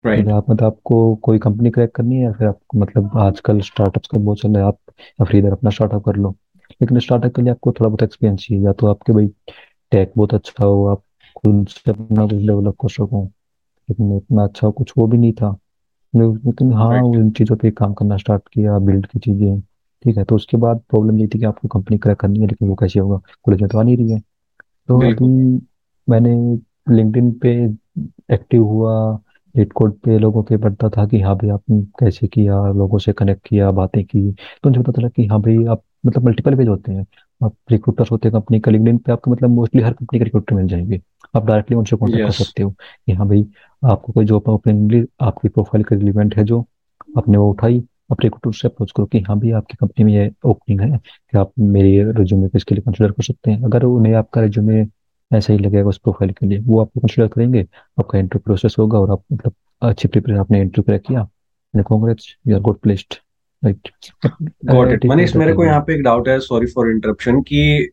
राइट 0.05 0.27
आप 0.27 0.49
मतलब 0.49 0.65
आपको 0.65 1.15
कोई 1.15 1.39
कंपनी 1.39 1.69
क्रैक 1.71 1.91
करनी 1.95 2.15
है 2.15 2.23
या 2.23 2.31
फिर 2.31 2.47
आपको 2.47 2.77
मतलब 2.77 3.17
आजकल 3.17 3.59
स्टार्टअप्स 3.61 4.07
का 4.07 4.17
बहुत 4.17 4.41
चल 4.41 4.49
रहा 4.49 4.61
है 4.61 4.67
आप 4.67 4.77
या 4.89 5.25
फिर 5.25 5.35
इधर 5.35 5.51
अपना 5.51 5.69
स्टार्टअप 5.69 6.05
कर 6.05 6.15
लो। 6.15 6.35
लेकिन 6.81 6.99
स्टार्टअप 6.99 7.35
के 7.35 7.41
लिए 7.41 7.51
आपको 7.51 7.71
थोड़ा 7.71 7.87
बहुत 7.89 8.03
एक्सपीरियंस 8.03 8.45
चाहिए। 8.47 8.63
या 8.65 8.73
तो 8.73 8.87
आपके 8.87 9.13
भाई 9.13 9.27
टेक 9.91 10.13
बहुत 10.17 10.33
अच्छा 10.33 10.65
हो 10.65 10.85
आप 10.87 11.03
खुद 11.37 11.67
से 11.69 11.91
अपना 11.91 12.25
कुछ 12.27 12.35
डेवलप 12.37 12.75
कर 12.81 12.89
सको 12.89 13.23
लेकिन 13.89 14.17
इतना 14.17 14.43
अच्छा 14.43 14.69
कुछ 14.71 14.93
वो 14.97 15.07
भी 15.07 15.17
नहीं 15.17 15.33
था। 15.33 15.51
लेकिन 16.13 16.71
हाँ 16.73 16.89
उन 17.01 17.29
चीज़ों 17.31 17.55
पे 17.57 17.71
काम 17.71 17.93
करना 17.93 18.17
स्टार्ट 18.17 18.47
किया 18.53 18.77
बिल्ड 18.79 19.05
की 19.07 19.19
चीज़ें। 19.19 19.61
ठीक 20.05 20.17
है 20.17 20.23
तो 20.25 20.35
उसके 20.35 20.57
बाद 20.57 20.81
प्रॉब्लम 20.89 21.19
ये 21.19 21.27
थी 21.27 21.39
कि 21.39 21.45
आपको 21.45 21.67
कंपनी 21.69 21.97
क्रैक 21.97 22.17
करनी 22.19 22.39
है 22.39 22.47
लेकिन 22.47 22.69
वो 22.69 22.75
कैसे 22.75 22.99
होगा? 22.99 23.17
कॉलेज 23.45 23.61
में 23.61 23.69
तो 23.71 23.79
आ 23.79 23.83
नहीं 23.83 23.97
रही 23.97 24.11
है। 24.11 24.19
तो 24.89 24.99
अभी 25.07 25.27
मैंने 26.07 26.35
लिंक्डइन 26.95 27.31
पे 27.41 27.51
एक्टिव 28.33 28.63
हुआ 28.63 28.93
लीड 29.55 29.73
कोड 29.73 29.93
पे 30.01 30.17
लोगों 30.19 30.43
के 30.43 30.57
पढ़ता 30.57 30.89
था 30.89 31.05
कि 31.07 31.19
हाँ 31.21 31.35
भाई 31.37 31.49
आपने 31.49 31.81
कैसे 31.99 32.27
किया 32.27 32.55
लोगों 32.73 32.97
से 32.99 33.13
कनेक्ट 33.13 33.47
किया 33.47 33.71
बातें 33.73 34.03
की। 34.05 34.31
तो 34.33 34.69
मुझे 34.69 34.81
पता 34.81 34.91
चला 34.91 35.09
कि 35.09 35.25
हाँ 35.27 35.39
भाई 35.41 35.65
आप 35.65 35.83
मतलब 36.05 36.25
मल्टीपल 36.25 36.55
पेज 36.55 36.67
होते 36.67 36.91
हैं। 36.91 37.05
आप 37.43 37.53
रिक्रूटर्स 37.71 38.11
होते 38.11 38.27
हैं 38.27 38.33
कंपनी 38.33 38.59
का 38.59 38.71
लिंक्डइन 38.71 38.97
पे 38.97 39.11
आपको 39.11 39.31
मतलब 39.31 39.49
मोस्टली 39.49 39.81
हर 39.81 39.93
कंपनी 39.93 40.19
के 40.19 40.23
रिक्रूटर 40.23 40.55
मिल 40.55 40.67
जाएँगे। 40.67 41.01
आप 41.35 41.45
डायरेक्टली 41.45 41.77
उनसे 41.77 41.95
कॉन्टेक्ट 41.95 42.25
कर 42.25 42.31
सकते 42.31 42.63
हो 42.63 42.69
कि 42.71 43.11
हाँ 43.11 43.27
भाई 43.27 43.45
आपको 43.85 44.13
कोई 44.13 44.25
जॉब 44.25 44.49
ओपनिंग 44.49 45.07
आपकी 45.21 45.49
प्रोफ़ाइल 45.49 45.83
के 45.83 45.95
रिलेवेंट 45.95 46.35
है 46.37 46.43
जो 46.43 46.65
आपने 47.17 47.37
वो 47.37 47.49
उठाई 47.49 47.83
आप 48.11 48.21
रिक्रूटर 48.21 48.57
से 48.57 48.67
अप्रोच 48.67 48.91
करो 48.91 49.05
कि 49.05 49.19
हाँ 49.19 49.39
भाई 49.39 49.51
आपकी 49.51 49.77
कंपनी 49.81 50.05
में 50.05 50.13
ये 50.13 50.31
ओपनिंग 50.45 50.81
है 50.81 50.97
कि 50.97 51.37
आप 51.37 51.51
मेरे 51.59 52.11
रिज्यूमे 52.11 52.47
को 52.47 52.57
इसके 52.57 52.75
लिए 52.75 52.81
कंसिडर 52.81 53.11
कर 53.11 53.23
सकते 53.23 53.51
हैं? 53.51 53.63
अगर 53.63 53.83
उन्हें 53.83 54.13
आपका 54.13 54.41
रिज्यूमे 54.41 54.87
ऐसा 55.33 55.53
ही 55.53 55.59
लगेगा 55.59 55.89
उस 55.89 55.97
प्रोफ़ाइल 55.97 56.31
के 56.31 56.45
लिए 56.45 56.59
वो 56.59 56.81
आपको 56.81 56.99
कंसिडर 56.99 57.27
करेंगे। 57.27 57.61
आपका 57.99 58.19
इंटरव्यू 58.19 58.39
प्रोसेस 58.39 58.75
होगा 58.79 58.99
और 58.99 59.11
आप 59.11 59.23
मतलब 59.33 59.53
अच्छी 59.81 60.07
प्रिपेयर 60.07 60.37
आपने 60.37 60.61
इंटरव्यू 60.61 60.83
क्रैक 60.83 61.01
किया। 61.01 61.29
Congrats 61.75 62.37
you 62.47 62.55
are 62.55 62.61
good 62.61 62.79
placed 62.79 63.13
got 63.65 64.91
it 64.91 65.05
Manish 65.05 65.35
मेरे 65.35 65.53
को 65.53 65.65
यहाँ 65.65 65.81
पे 65.81 65.95
एक 65.95 66.03
डाउट 66.03 66.27
है 66.27 66.39
सॉरी 66.39 66.65
फॉर 66.65 66.91
इंटरप्शन 66.91 67.41
कि 67.41 67.89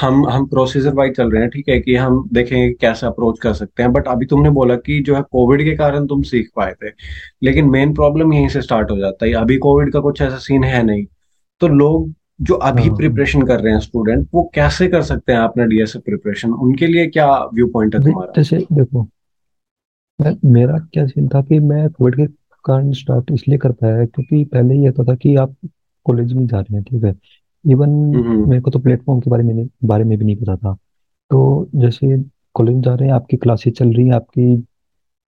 हम 0.00 0.28
हम 0.28 0.46
प्रोसीजर 0.46 0.94
वाइज 0.94 1.16
चल 1.16 1.30
रहे 1.30 1.40
हैं 1.42 1.50
ठीक 1.50 1.68
है 1.68 1.80
कि 1.80 1.94
हम 1.96 2.28
देखेंगे 2.32 2.72
कैसे 2.72 3.06
अप्रोच 3.06 3.38
कर 3.38 3.52
सकते 3.52 3.82
हैं 3.82 3.92
बट 3.92 4.08
अभी 4.08 4.26
तुमने 4.26 4.50
बोला 4.50 4.76
कि 4.76 5.00
जो 5.00 5.16
है 5.16 5.22
कोविड 5.22 5.64
के 5.64 5.76
कारण 5.76 6.06
तुम 6.06 6.22
सीख 6.22 6.48
पाए 6.56 6.72
थे 6.72 6.90
लेकिन 7.42 7.70
मेन 7.70 7.94
प्रॉब्लम 7.94 8.32
यहीं 8.32 8.48
से 8.48 8.62
स्टार्ट 8.62 8.90
हो 8.90 8.98
जाता 8.98 9.26
है। 9.26 9.32
अभी 9.32 9.56
कोविड 9.56 9.92
का 9.92 10.00
कुछ 10.00 10.22
ऐसा 10.22 10.36
सीन 10.36 10.64
है 10.64 10.82
नहीं। 10.82 11.06
तो 11.60 11.68
लोग 11.68 12.12
जो 12.40 12.54
अभी 12.54 12.88
हाँ। 12.88 12.96
प्रिपरेशन 12.96 13.42
कर 13.42 13.60
रहे 13.60 13.72
हैं 13.72 13.80
स्टूडेंट 13.80 14.28
वो 14.34 14.50
कैसे 14.54 14.88
कर 14.88 15.02
सकते 15.02 15.32
हैं 15.32 15.40
अपना 15.40 15.64
डीएसए 15.64 15.98
प्रिपरेशन 15.98 16.52
उनके 16.52 16.86
लिए 16.86 17.06
क्या 17.06 17.44
व्यू 17.54 17.66
पॉइंट 17.66 17.94
है 17.94 18.02
तुम्हारा? 18.02 18.32
जैसे 18.36 18.66
देखो 18.72 19.08
मेरा 20.44 20.78
क्या 20.92 21.06
सीन 21.06 21.28
था 21.28 21.42
कि 21.42 21.58
मैं 21.58 21.88
कोविड 21.90 22.16
के 22.16 22.26
कारण 22.64 22.92
स्टार्ट 22.92 23.30
इसलिए 23.32 23.58
कर 23.58 23.72
पाया 23.72 23.96
है 23.96 24.06
क्योंकि 24.06 24.44
पहले 24.44 24.74
ये 24.74 24.86
होता 24.88 25.04
था 25.04 25.14
कि 25.16 25.34
आप 25.36 25.54
कॉलेज 26.06 26.32
में 26.32 26.46
जा 26.46 26.60
रहे 26.60 26.74
हैं 26.74 26.82
ठीक 26.84 27.04
है? 27.04 27.14
इवन 27.64 27.90
मेरे 28.48 28.60
को 28.60 28.70
तो 28.70 28.78
प्लेटफॉर्म 28.78 29.20
के 29.20 29.30
बारे 29.30 29.42
में 29.42 29.68
बारे 29.84 30.04
में 30.04 30.16
भी 30.18 30.24
नहीं 30.24 30.36
पता 30.36 30.56
था। 30.56 30.74
तो 31.30 31.68
जैसे 31.74 32.16
कॉलेज 32.54 32.82
जा 32.84 32.94
रहे 32.94 33.08
हैं 33.08 33.14
आपकी 33.14 33.36
क्लासेस 33.36 33.72
चल 33.72 33.92
रही 33.94 34.06
हैं 34.06 34.14
आपकी 34.14 34.54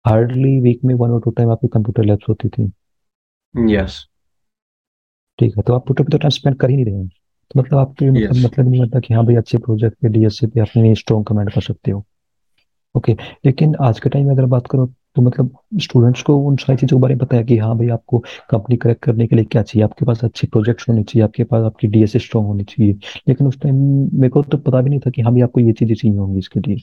हार्डली 0.06 0.60
वीक 0.62 0.84
में 0.86 0.94
वन 0.96 1.12
और 1.12 1.22
टू 1.22 1.32
टाइम 1.32 1.52
आपकी 1.52 1.68
कंप्यूटर 1.68 2.04
लैब्स 2.04 2.30
होती 2.30 2.50
थी। 2.50 2.72
यस 3.56 4.06
ठीक 5.40 5.58
है 5.58 5.64
तो 5.64 5.74
आप 5.74 5.88
टोटल 5.88 6.04
पे 6.04 6.12
तो 6.12 6.18
टाइम 6.18 6.30
स्पेंड 6.30 6.56
कर 6.58 6.70
ही 6.70 6.76
नहीं 6.76 6.86
रहे 6.86 6.96
हैं। 6.96 7.08
तो 7.08 7.60
मतलब 7.60 7.80
आपके 7.80 8.10
मतलब 8.12 8.36
यस 8.36 8.46
मतलब 8.46 8.70
नहीं 8.70 8.82
बनता 8.82 9.00
कि 9.00 9.14
हाँ 9.14 9.26
भाई 9.26 9.36
अच्छे 9.36 9.58
प्रोजेक्ट 9.58 9.98
पे 10.02 10.10
डीएससी 10.10 10.48
पे 10.48 10.60
अपने 10.60 10.94
स्ट्रॉन्ग 10.96 11.26
कमेंट 11.28 11.54
कर 11.54 11.62
सकते 11.62 11.92
हो। 11.92 12.04
ओके 12.96 13.14
लेकिन 13.46 13.76
आज 13.82 14.00
के 14.00 14.10
टाइम 14.10 14.28
में 14.28 14.34
अगर 14.34 14.46
बात 14.48 14.68
करो 14.68 14.86
तो 15.15 15.21
मतलब 15.21 15.57
स्टूडेंट्स 15.81 16.21
को 16.23 16.35
उन 16.38 16.56
सारी 16.56 16.77
चीज़ों 16.77 16.97
के 16.97 17.01
बारे 17.01 17.15
में 17.15 17.19
पता 17.25 17.38
है 17.38 17.44
कि 17.44 17.57
हाँ 17.57 17.75
भाई 17.77 17.88
आपको 17.89 18.19
कंपनी 18.50 18.77
करेक्ट 18.77 19.03
करने 19.03 19.27
के 19.27 19.35
लिए 19.35 19.45
क्या 19.45 19.62
चाहिए? 19.62 19.83
आपके 19.83 20.06
पास 20.06 20.23
अच्छी 20.23 20.47
प्रोजेक्ट्स 20.47 20.89
होनी 20.89 21.03
चाहिए 21.03 21.23
आपके 21.23 21.44
पास 21.44 21.63
आपकी 21.63 21.88
डीएसए 21.88 22.19
स्ट्रॉन्ग 22.19 22.47
होनी 22.47 22.63
चाहिए। 22.63 22.94
लेकिन 23.27 23.47
उस 23.47 23.59
टाइम 23.62 23.75
मेरे 24.13 24.29
को 24.29 24.41
तो 24.44 24.57
पता 24.57 24.81
भी 24.81 24.89
नहीं 24.89 25.00
था 25.00 25.09
कि 25.09 25.21
हाँ 25.21 25.31
भाई 25.33 25.41
आपको 25.41 25.59
ये 25.59 25.73
चीज़ें 25.73 25.95
चाहिए 25.95 26.17
होंगी 26.17 26.39
इसके 26.39 26.59
लिए। 26.59 26.75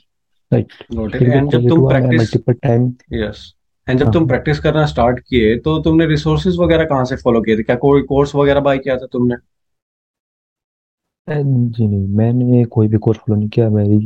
मल्टीपल 2.12 2.52
टाइम 2.52 2.93
यस 3.14 3.52
एंड 3.88 3.99
जब 4.00 4.12
तुम 4.12 4.23
हाँ। 4.23 4.29
प्रैक्टिस 4.29 4.58
करना 4.61 4.84
स्टार्ट 4.87 5.19
किए 5.20 5.56
तो 5.58 5.79
तुमने 5.82 6.06
रिसोर्सेज 6.06 6.56
वगैरह 6.58 6.84
कहाँ 6.84 7.05
से 7.05 7.17
फॉलो 7.17 7.40
किए 7.40 7.56
थे? 7.58 7.62
क्या 7.62 7.76
कोई 7.76 8.02
कोर्स 8.02 8.34
वगैरह 8.34 8.61
बाय 8.61 8.79
किया 8.79 8.96
था 8.96 9.06
तुमने? 9.12 9.34
अ, 11.29 11.33
जी 11.35 11.87
नहीं 11.87 12.07
मैंने 12.17 12.65
कोई 12.67 12.89
भी 12.89 12.99
कोर्स 12.99 13.19
फॉलो 13.19 13.37
नहीं 13.39 13.49
किया 13.49 13.69
मेरी 13.71 13.99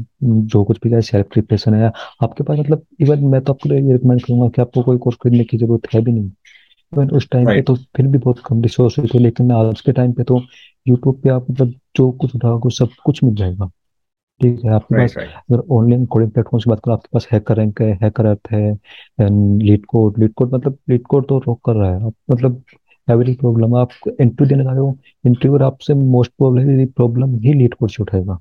जो 0.49 0.63
कुछ 0.65 0.79
भी 0.83 0.91
है 0.93 1.01
सेल्फ 1.03 1.27
प्रिपरेशन 1.33 1.75
है 1.75 1.91
आपके 2.23 2.45
पास 2.45 2.59
मतलब 2.59 2.85
इवन 3.01 3.25
मैं 3.33 3.41
तो 3.45 3.53
आपको 3.53 3.73
ये 3.75 3.93
रिकमेंड 3.93 4.21
करूँगा 4.23 4.49
कि 4.49 4.63
आपको 4.63 4.83
कोई 4.83 4.99
कोर्स 4.99 5.17
खरीदने 5.23 5.45
की 5.45 5.59
ज़रूरत 5.59 5.87
है 5.95 6.01
भी 6.03 6.13
नहीं। 6.13 6.31
इवन 6.93 7.11
उस 7.19 7.29
टाइम 7.33 7.47
पे 7.47 7.51
राइट 7.51 7.67
तो 7.67 7.75
फिर 7.97 8.07
भी 8.07 8.19
बहुत 8.19 8.41
कम 8.47 8.63
रिसोर्सेज 8.63 9.15
थे 9.15 9.19
लेकिन 9.19 9.53
आज 9.53 9.81
के 9.81 9.93
टाइम 9.93 10.13
पे 10.15 10.25
तो 10.25 10.41
यूट्यूब 10.87 11.21
पे 11.23 11.31
आप 11.31 11.51
मतलब 11.51 11.75
जो 11.97 12.11
कुछ 12.23 12.35
उठाओगे 12.37 12.71
सब 12.77 12.91
कुछ 13.05 13.25
मिल 13.25 13.35
जाएगा। 13.37 13.67
ठीक 14.41 14.65
है 14.65 14.73
आपके 14.73 14.95
पास 14.97 15.15
राइट 15.15 15.19
राइट 15.19 15.31
अगर 15.53 15.62
ऑनलाइन 15.75 16.07
कोडिंग 16.07 16.31
प्लेटफॉर्म 16.33 16.62
की 16.65 16.71
बात 16.71 16.81
करो 16.85 16.95
आपके 16.95 17.09
पास 17.15 17.29
हैकर 17.33 17.57
रैंक 17.57 17.81
है 17.83 17.93
हैकर 18.03 18.27
अर्थ 18.27 18.53
है 18.53 18.62
लीड 19.21 19.87
कोड 19.87 20.19
लीड 20.21 20.33
कोड 20.35 20.55
मतलब 20.55 20.79
लीड 20.91 21.07
कोड 21.09 21.29
तो 21.29 21.39
रॉक 21.41 21.61
कर 21.67 21.77
रहा 21.77 21.91
है। 21.93 22.05
आप 22.07 22.15
मतलब 22.33 22.62
एवरी 23.08 23.35
प्रॉब्लम 23.37 23.75
आप 23.76 23.91
इंटरव्यू 24.08 24.47
देने 24.47 24.64
जा 24.64 24.70
रहे 24.70 24.81
हो 24.81 24.97
इंटरव्यू 25.25 25.67
आपसे 25.67 25.94
मोस्ट 25.94 26.32
प्रॉब्लम 26.38 26.87
प्रॉब्लम 26.87 27.38
ही 27.41 27.53
लीड 27.55 27.75
कोड 27.75 27.91
से 27.91 28.03
उठाएगा। 28.03 28.38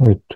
राइट 0.00 0.34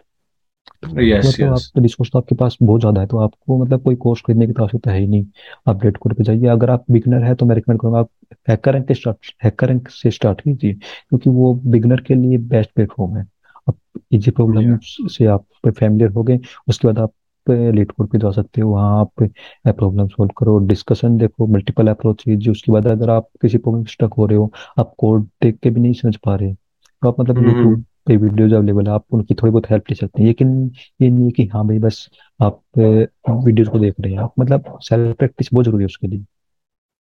यस 0.98 1.26
मतलब 1.26 1.46
यस 1.46 1.70
आप 1.74 1.82
रिसोर्स 1.82 2.10
तो 2.12 2.18
आपके 2.18 2.34
पास 2.34 2.56
बहुत 2.62 2.80
ज़्यादा 2.80 3.00
है 3.00 3.06
तो 3.06 3.18
आपको 3.18 3.58
मतलब 3.58 3.82
कोई 3.82 3.94
कोर्स 3.96 4.20
खरीदने 4.26 4.46
की 4.46 4.52
तो 4.52 4.62
आवश्यकता 4.62 4.90
है 4.90 5.00
ही 5.00 5.06
नहीं। 5.06 5.26
आप 5.68 5.84
लेट 5.84 5.96
कोड 5.96 6.14
पे 6.14 6.24
जाइए। 6.24 6.46
अगर 6.48 6.70
आप 6.70 6.84
बिगनर 6.90 7.24
है 7.24 7.34
तो 7.34 7.46
मैं 7.46 7.54
रिकमेंड 7.56 7.80
करूँगा 7.80 7.98
आप 8.00 8.10
hacker 8.48 8.72
rank 8.74 8.92
start 8.92 9.32
hacker 9.44 9.68
rank 9.68 9.88
से 9.90 10.10
स्टार्ट 10.10 10.40
कीजिए 10.40 10.72
क्योंकि 10.72 11.30
वो 11.30 11.54
बिगनर 11.66 12.00
के 12.00 12.14
लिए 12.14 12.38
बेस्ट 12.48 12.70
प्लेटफॉर्म 12.74 13.16
है। 13.16 13.26
आप 13.68 13.76
इजी 14.12 14.30
प्रॉब्लम 14.30 14.70
या 14.70 14.78
से 15.08 15.26
आप 15.26 15.46
फेमिलियर 15.68 16.10
हो 16.10 16.22
गए 16.22 16.38
उसके 16.68 16.88
बाद 16.88 16.98
आप 16.98 17.12
लेट 17.50 17.90
कोड 17.92 18.08
पे 18.10 18.18
जा 18.18 18.30
सकते 18.32 18.60
हो 18.60 18.70
वहाँ 18.70 19.00
आप 19.00 19.22
प्रॉब्लम 19.68 20.08
सॉल्व 20.08 20.30
करो 20.38 20.58
डिस्कशन 20.66 21.16
देखो 21.18 21.46
मल्टीपल 21.46 21.88
अप्रोच 21.88 22.22
कीजिए 22.22 22.52
उसके 22.52 22.72
बाद 22.72 22.86
अगर 22.88 23.10
आप 23.10 23.28
किसी 23.42 23.58
प्रॉब्लम 23.58 23.84
स्टक 23.92 24.14
हो 24.18 24.26
रहे 24.26 24.38
हो 24.38 24.50
आप 24.78 24.94
कोड 24.98 25.24
देख 25.42 25.58
के 25.62 25.70
भी 25.70 25.80
नहीं 25.80 25.92
समझ 25.94 26.16
पा 26.16 26.34
रहे। 26.36 26.54
तो 26.54 27.08
आप 27.08 27.20
मतलब 27.20 27.38
हम्म 27.38 27.48
यूट्यूब 27.48 27.84
पे 28.06 28.16
वीडियोज़ 28.16 28.54
अवेलेबल 28.54 28.86
है 28.88 28.92
आप 28.94 29.04
उनकी 29.12 29.34
थोड़ी 29.34 29.50
बहुत 29.52 29.70
हेल्प 29.70 29.84
ले 29.90 29.94
सकते 29.96 30.22
हैं। 30.22 30.26
लेकिन 30.28 30.70
ये 31.02 31.10
नहीं 31.10 31.24
है 31.24 31.30
कि 31.30 31.46
हाँ 31.54 31.66
भाई 31.68 31.78
बस 31.80 32.08
आप 32.40 32.60
वीडियोज़ 32.76 33.70
को 33.70 33.78
देख 33.78 33.94
रहे 34.00 34.12
हैं 34.12 34.20
आप 34.20 34.34
मतलब 34.40 34.78
सेल्फ 34.82 35.16
प्रैक्टिस 35.18 35.48
बहुत 35.52 35.64
ज़रूरी 35.66 35.82
है 35.82 35.86
उसके 35.86 36.06
लिए। 36.08 36.24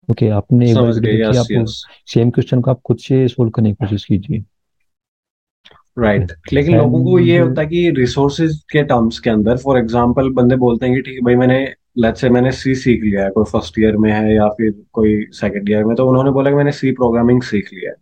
ओके 0.09 0.27
आपने 0.31 0.71
एक 0.71 0.77
बार 0.77 1.37
आप 1.37 1.47
सेम 2.07 2.29
क्वेश्चन 2.31 2.61
को 2.61 2.71
आप 2.71 2.81
खुद 2.85 2.97
से 2.99 3.27
सोल्व 3.27 3.51
करने 3.51 3.69
की 3.69 3.75
कोशिश 3.77 4.05
कीजिए। 4.05 4.43
Right 5.97 6.21
right. 6.21 6.53
लेकिन 6.53 6.77
लोगों 6.77 7.03
को 7.03 7.19
ये 7.19 7.39
होता 7.39 7.61
है 7.61 7.67
कि 7.67 7.89
रिसोर्सेज 7.89 8.61
के 8.71 8.83
टर्म्स 8.83 9.19
के 9.19 9.29
अंदर 9.29 9.57
फॉर 9.57 9.77
एग्जांपल 9.77 10.29
बंदे 10.29 10.55
बोलते 10.55 10.85
हैं 10.85 10.95
कि 10.95 11.01
ठीक 11.01 11.13
है 11.13 11.21
भाई 11.21 11.35
मैंने 11.35 11.59
लेट्स 11.97 12.21
से 12.21 12.29
मैंने 12.29 12.51
सी 12.51 12.75
सीख 12.75 13.03
लिया 13.03 13.23
है 13.23 13.29
कोई 13.29 13.43
फ़र्स्ट 13.43 13.79
ईयर 13.79 13.97
में 13.97 14.11
है 14.11 14.33
या 14.35 14.47
फिर 14.49 14.73
कोई 14.93 15.25
सेकंड 15.31 15.69
ईयर 15.69 15.83
में 15.83 15.95
तो 15.95 16.07
उन्होंने 16.09 16.31
बोला 16.31 16.49
कि 16.49 16.55
मैंने 16.55 16.71
सी 16.71 16.91
प्रोग्रामिंग 16.91 17.41
सीख 17.41 17.69
लिया 17.73 17.91
है। 17.91 17.95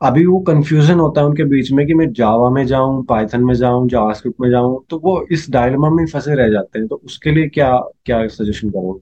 अभी 0.00 0.24
वो 0.26 0.38
कंफ्यूजन 0.40 0.98
होता 1.00 1.20
है 1.20 1.26
उनके 1.26 1.44
बीच 1.44 1.70
में 1.72 1.86
कि 1.86 1.94
मैं 1.94 2.12
जावा 2.12 2.50
में 2.50 2.64
जाऊँ 2.66 3.04
पाइथन 3.04 3.44
में 3.44 3.54
जाऊँ 3.54 3.88
जावास्क्रिप्ट 3.88 4.40
में 4.40 4.50
जाऊँ 4.50 4.84
तो 4.90 4.98
वो 4.98 5.26
इस 5.32 5.46
डायलेमा 5.50 5.90
में 5.90 6.04
फंसे 6.06 6.34
रह 6.34 6.48
जाते 6.48 6.78
हैं। 6.78 6.88
तो 6.88 7.00
उसके 7.04 7.30
लिए 7.30 7.48
क्या 7.48 7.76
क्या 8.04 8.26
सजेशन 8.26 8.70
करोगे? 8.70 9.00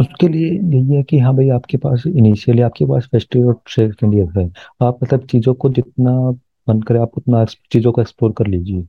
उसके 0.00 0.28
लिए 0.28 0.50
यही 0.50 0.94
है 0.94 1.02
कि 1.02 1.18
हाँ 1.18 1.34
भाई 1.36 1.48
आपके 1.48 1.76
पास 1.76 2.02
इनिशियली 2.06 2.62
आपके 2.62 2.84
पास 2.86 3.08
और 3.14 3.60
सेकंड 3.68 4.14
ईयर 4.14 4.38
है। 4.38 4.50
आप 4.82 4.98
मतलब 5.02 5.26
चीज़ों 5.26 5.54
को 5.54 5.68
जितना 5.68 6.12
मन 6.68 6.82
करे 6.82 6.98
आप 6.98 7.18
उतना 7.18 7.44
चीज़ों 7.72 7.92
को 7.92 8.00
एक्सप्लोर 8.00 8.32
कर 8.38 8.46
लीजिए। 8.46 8.82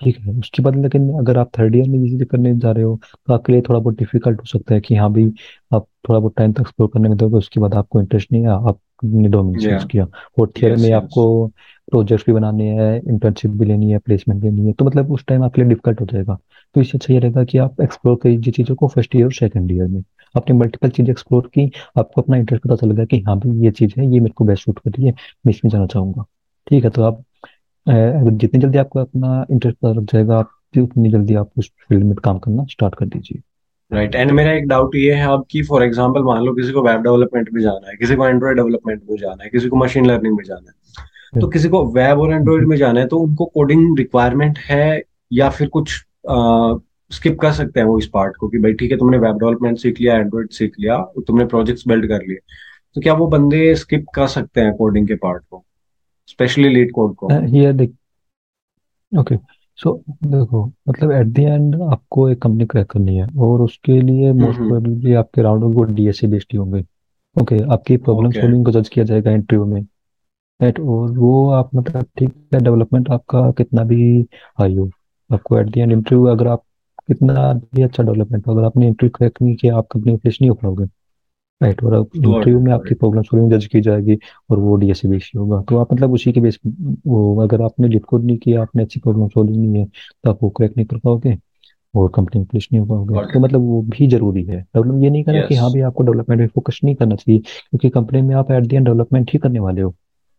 ठीक 0.00 0.18
है 0.18 0.32
उसके 0.38 0.62
बाद 0.62 0.76
लेकिन 0.76 1.08
अगर 1.18 1.38
आप 1.38 1.50
थर्ड 1.58 1.76
ईयर 1.76 1.88
में 1.88 1.98
ये 1.98 2.08
चीज़ें 2.08 2.26
करने 2.28 2.54
जा 2.56 2.70
रहे 2.72 2.84
हो 2.84 2.98
तो 3.28 3.34
आपके 3.34 3.52
लिए 3.52 3.62
थोड़ा 3.62 3.78
बहुत 3.80 3.96
डिफ़िकल्ट 3.98 4.40
हो 4.40 4.46
सकता 4.46 4.74
है 4.74 4.80
कि 4.80 4.96
हाँ 4.96 5.10
भाई 5.12 5.32
आप 5.74 5.86
थोड़ा 6.08 6.18
बहुत 6.18 6.34
टाइम 6.36 6.52
तक 6.52 6.60
एक्सप्लोर 6.60 6.90
करने 6.94 7.08
में 7.08 7.16
दोगे 7.18 7.36
उसके 7.38 7.60
बाद 7.60 7.74
आपको 7.74 8.00
इंटरेस्ट 8.00 8.32
नहीं 8.32 8.42
है 8.42 8.48
आप 8.68 8.80
ने 9.04 9.28
डोमेन्स 9.28 9.84
किया। 9.84 10.06
थियरी 10.38 10.72
यस 10.72 10.80
में 10.80 10.92
आपको 10.92 11.46
प्रोजेक्ट्स 11.90 12.26
भी 12.26 12.32
बनाने 12.32 12.68
हैं 12.70 13.02
इंटर्नशिप 13.02 13.50
भी 13.50 13.66
लेनी 13.66 13.90
है 13.90 13.98
प्लेसमेंट 13.98 14.42
लेनी 14.44 14.66
है 14.66 14.72
तो 14.72 14.84
मतलब 14.84 15.12
उस 15.12 15.24
टाइम 15.26 15.44
आपके 15.44 15.62
लिए 15.62 15.68
डिफ़िकल्ट 15.68 16.00
हो 16.00 16.06
जाएगा। 16.06 16.38
तो 16.74 16.80
इससे 16.80 16.98
अच्छा 16.98 17.12
ये 17.14 17.20
रहेगा 17.20 17.44
कि 17.44 17.58
आप 17.58 17.80
एक्सप्लोर 17.82 18.16
कीजिए 18.22 18.52
चीज़ों 18.52 18.76
को 18.76 18.88
फ़र्स्ट 18.88 19.16
ईयर 19.16 19.24
और 19.24 19.32
सेकंड 19.32 19.72
ईयर 19.72 19.86
में। 19.88 20.02
आपने 20.34 20.56
मल्टीपल 20.56 20.90
चीज़ें 20.90 21.10
एक्सप्लोर 21.10 21.50
की 21.54 21.70
आपको 21.98 22.22
अपना 22.22 22.36
इंटरेस्ट 22.36 22.64
पता 22.64 22.76
चल 22.76 22.90
गया 22.90 23.04
कि 23.04 23.20
हाँ 23.20 23.38
भाई 23.38 23.64
ये 23.64 23.70
चीज़ 23.72 23.94
है 24.00 24.06
ये 24.06 24.20
मेरे 24.20 24.32
को 24.32 24.44
बेस्ट 24.44 24.64
सूट 24.64 24.78
कर 24.78 24.90
रही 24.90 25.06
है 25.06 25.12
मैं 25.46 25.50
इसमें 25.50 25.70
जाना 25.70 25.86
चाहूँगा। 25.86 26.24
ठीक 26.66 26.84
है 26.84 26.90
तो 26.90 27.02
आप 27.02 27.24
अगर 27.86 28.30
जितनी 28.30 28.60
जल्दी 28.60 28.78
आपको 28.78 29.00
अपना 29.00 29.44
इंटरेस्ट 29.50 29.78
पता 29.82 29.92
लग 29.92 30.06
जाएगा 30.12 30.38
आप 30.38 30.50
उतनी 30.78 31.10
जल्दी 31.10 31.34
आप 31.34 31.50
उस 31.58 31.70
फ़ील्ड 31.88 32.04
में 32.04 32.14
काम 32.14 32.38
करना 32.38 32.64
स्टार्ट 32.64 32.94
कर 32.94 33.06
दीजिए 33.06 33.42
राइट 33.90 34.10
right. 34.10 34.22
एंड 34.22 34.30
मेरा 34.30 34.52
एक 34.52 34.66
डाउट 34.68 34.94
ये 34.94 35.14
है 35.14 35.26
अब 35.26 35.44
कि 35.50 35.62
फॉर 35.62 35.82
एग्जांपल 35.84 36.22
मान 36.22 36.42
लो 36.42 36.52
किसी 36.54 36.72
को 36.72 36.82
वेब 36.82 37.02
डेवलपमेंट 37.02 37.48
में 37.52 37.60
जाना 37.62 37.90
है 37.90 37.96
किसी 37.96 38.16
को 38.16 38.26
एंड्रॉइड 38.26 38.56
डेवलपमेंट 38.56 39.02
में 39.10 39.16
जाना 39.16 39.44
है 39.44 39.50
किसी 39.50 39.68
को 39.68 39.76
मशीन 39.76 40.06
लर्निंग 40.06 40.36
में 40.36 40.44
जाना 40.44 40.70
है 40.70 41.40
तो 41.40 41.48
किसी 41.48 41.68
को 41.68 41.84
वेब 41.86 42.18
और 42.18 42.32
एंड्रॉइड 42.32 42.66
में 42.66 42.76
जाना 42.76 43.00
है 43.00 43.06
तो 43.06 43.18
उनको 43.18 43.44
कोडिंग 43.44 43.98
रिक्वायरमेंट 43.98 44.58
है 44.58 45.02
या 45.32 45.48
फिर 45.50 45.68
कुछ 45.68 46.04
स्किप 47.10 47.38
कर 47.40 47.52
सकते 47.52 47.80
हैं 47.80 47.86
वो 47.86 47.98
इस 47.98 48.06
पार्ट 48.06 48.36
को 48.36 48.48
कि 48.48 48.58
भाई 48.58 48.72
ठीक 48.72 48.90
है 48.90 48.96
तुमने 48.98 49.18
वेब 49.18 49.38
डेवलपमेंट 49.38 49.78
सीख 49.78 50.00
लिया 50.00 50.16
एंड्रॉइड 50.16 50.50
सीख 50.50 50.72
लिया 50.80 50.98
तुमने 51.26 51.44
प्रोजेक्ट्स 51.44 51.88
बिल्ड 51.88 52.08
कर 52.08 52.26
लिए 52.28 52.38
तो 52.94 53.00
क्या 53.00 53.14
वो 53.14 53.26
बंदे 53.26 53.74
स्किप 53.74 54.06
कर 54.14 54.26
सकते 54.26 54.60
हैं 54.60 54.74
कोडिंग 54.76 55.08
के 55.08 55.14
पार्ट 55.14 55.42
को 55.50 55.65
स्पेशली 56.28 56.68
लीड 56.68 56.92
कोड 56.92 57.14
को। 57.14 57.28
हियर 57.32 57.72
देख 57.72 57.94
ओके 59.12 59.36
सो 59.78 59.92
देखो 60.24 60.64
मतलब 60.88 61.10
एट 61.12 61.26
द 61.26 61.38
एंड 61.38 61.74
आपको 61.82 62.28
एक 62.28 62.40
कंपनी 62.42 62.66
क्रैक 62.66 62.86
करनी 62.90 63.16
है 63.16 63.26
और 63.38 63.62
उसके 63.62 64.00
लिए 64.00 64.32
मोस्ट 64.32 64.58
हम्म। 64.58 64.68
प्रोबेबली 64.68 65.14
आपके 65.14 65.42
राउंड 65.42 65.64
वो 65.74 65.82
डीएसए 65.84 66.26
बेस्ड 66.26 66.48
ही 66.52 66.58
होंगे। 66.58 66.84
ओके 67.36 67.58
आपकी 67.72 67.96
प्रॉब्लम 67.98 68.30
सॉल्विंग 68.30 68.64
को 68.64 68.70
जज 68.72 68.88
किया 68.88 69.04
जाएगा 69.04 69.30
इंटरव्यू 69.30 69.66
में। 69.66 69.80
राइट 70.60 70.80
और 70.80 71.10
वो 71.18 71.50
आप 71.52 71.74
मतलब 71.74 72.06
ठीक 72.18 72.34
है 72.54 72.60
डेवलपमेंट 72.60 73.10
आपका 73.10 73.50
कितना 73.58 73.84
भी 73.84 74.20
हाई 74.58 74.74
हो 74.74 74.90
आपको 75.30 75.58
एट 75.58 75.70
द 75.70 75.78
एंड 75.78 75.92
इंटरव्यू 75.92 76.26
अगर 76.26 76.46
आप 76.48 76.62
कितना 77.08 77.52
भी 77.74 77.82
अच्छा 77.82 78.02
डेवलपमेंट 78.02 78.46
हो 78.46 78.54
अगर 78.54 78.64
आपने 78.64 78.86
इंटरव्यू 78.86 79.10
क्रैक 79.16 79.42
नहीं 79.42 79.54
किया 79.56 79.76
आप 79.76 79.86
कंपनी 79.92 80.16
फेस 80.16 80.38
नहीं 80.40 80.50
हो 80.50 80.54
पाओगे। 80.54 80.86
राइट 81.60 81.82
और 81.84 81.92
अब 81.94 82.08
इंटरव्यू 82.16 82.60
में 82.60 82.72
आपकी 82.72 82.94
प्रॉब्लम 82.94 83.22
सॉल्विंग 83.22 83.52
जज 83.52 83.66
की 83.66 83.80
जाएगी 83.80 84.18
और 84.50 84.58
वो 84.58 84.74
डीएसए 84.76 85.08
बेस 85.08 85.30
ही 85.34 85.38
होगा। 85.38 85.60
तो 85.68 85.76
आप 85.76 85.92
मतलब 85.92 86.12
उसी 86.12 86.32
के 86.32 86.40
बेस 86.40 86.58
वो 87.06 87.40
अगर 87.42 87.62
आपने 87.62 87.88
लिप 87.88 88.04
कोड 88.04 88.24
नहीं 88.24 88.36
किया 88.38 88.62
आपने 88.62 88.82
अच्छी 88.82 89.00
प्रॉब्लम 89.00 89.28
सॉल्विंग 89.28 89.62
नहीं 89.64 89.82
है 89.82 89.88
तो 90.24 90.30
आप 90.30 90.38
वो 90.42 90.50
क्रैक 90.50 90.76
नहीं 90.76 90.86
कर 90.86 90.98
पाओगे 90.98 91.36
और 91.94 92.10
कंपनी 92.14 92.38
में 92.38 92.46
प्लेस 92.46 92.68
नहीं 92.72 92.80
हो 92.80 92.86
पाओगे। 92.86 93.14
तो 93.32 93.40
मतलब 93.40 93.60
वो 93.60 93.82
भी 93.82 94.06
ज़रूरी 94.06 94.42
है। 94.44 94.60
डेवलपमेंट 94.60 95.04
ये 95.04 95.10
नहीं 95.10 95.24
करा 95.24 95.40
कि 95.48 95.54
हाँ 95.54 95.72
भी 95.72 95.80
आपको 95.80 96.02
डेवलपमेंट 96.02 96.40
में 96.40 96.48
फोकस 96.48 96.80
नहीं 96.84 96.94
करना 96.94 97.14
चाहिए 97.16 97.38
क्योंकि 97.40 97.88
कंपनी 97.88 98.22
में 98.22 98.34
आप 98.34 98.50
एट 98.50 98.64
दी 98.66 98.76
एंड 98.76 98.84
डेवलपमेंट 98.86 99.30
ही 99.32 99.38
करने 99.38 99.58
वाले 99.58 99.82
हो। 99.82 99.94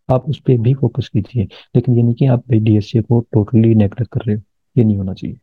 आप 0.10 0.30
उस 0.30 0.40
पर 0.40 0.58
भी 0.58 0.74
फोकस 0.74 1.10
कीजिए। 1.10 1.44
लेकिन 1.76 1.96
ये 1.96 2.04
नहीं 2.04 2.14
कि 2.14 2.26
आप 2.26 2.44
डीएसए 2.52 3.02
को 3.02 3.20
टोटली 3.34 3.76
नेगलेक्ट 3.76 4.12
कर 4.12 4.20
रहे 4.28 4.36
हो। 4.36 4.42
ये 4.78 4.84
नहीं 4.84 4.98
होना 4.98 5.14
चाहिए। 5.14 5.38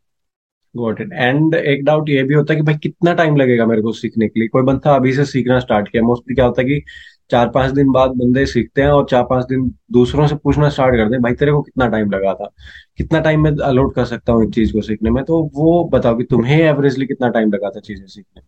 गॉट 0.76 1.00
इट 1.00 1.12
एंड 1.12 1.54
एक 1.54 1.84
डाउट 1.84 2.08
ये 2.08 2.22
भी 2.22 2.34
होता 2.34 2.52
है 2.54 2.60
कि 2.60 2.64
भाई 2.66 2.74
कितना 2.74 3.12
टाइम 3.14 3.36
लगेगा 3.36 3.66
मेरे 3.66 3.82
को 3.82 3.92
सीखने 3.92 4.28
के 4.28 4.40
लिए? 4.40 4.48
कोई 4.48 4.62
बंदा 4.62 4.94
अभी 4.96 5.12
से 5.12 5.24
सीखना 5.24 5.58
स्टार्ट 5.58 5.88
किया। 5.88 6.02
मोस्टली 6.02 6.34
क्या 6.34 6.44
होता 6.44 6.62
है 6.62 6.68
कि 6.68 6.82
चार 7.30 7.48
पाँच 7.48 7.72
दिन 7.72 7.90
बाद 7.92 8.10
बंदे 8.10 8.46
सीखते 8.46 8.82
हैं 8.82 8.88
और 8.88 9.06
चार 9.10 9.22
पाँच 9.24 9.44
दिन 9.46 9.74
दूसरों 9.92 10.26
से 10.26 10.36
पूछना 10.36 10.68
स्टार्ट 10.68 10.96
करते 10.96 11.14
हैं, 11.14 11.22
भाई 11.22 11.34
तेरे 11.34 11.52
को 11.52 11.62
कितना 11.62 11.88
टाइम 11.88 12.10
लगा 12.10 12.34
था? 12.34 12.50
कितना 12.98 13.20
टाइम 13.20 13.42
मैं 13.42 13.52
अलोट 13.64 13.94
कर 13.94 14.04
सकता 14.04 14.32
हूँ 14.32 14.44
इस 14.44 14.54
चीज़ 14.54 14.72
को 14.72 14.80
सीखने 14.80 15.10
में? 15.10 15.24
तो 15.24 15.50
वो 15.54 15.84
बताओ 15.92 16.16
कि 16.16 16.24
तुम्हें 16.24 16.60
एवरेजली 16.60 17.06
कितना 17.06 17.28
टाइम 17.28 17.52
लगा 17.52 17.70
था 17.70 17.80
चीज़ें 17.80 18.06
सीखने 18.06 18.42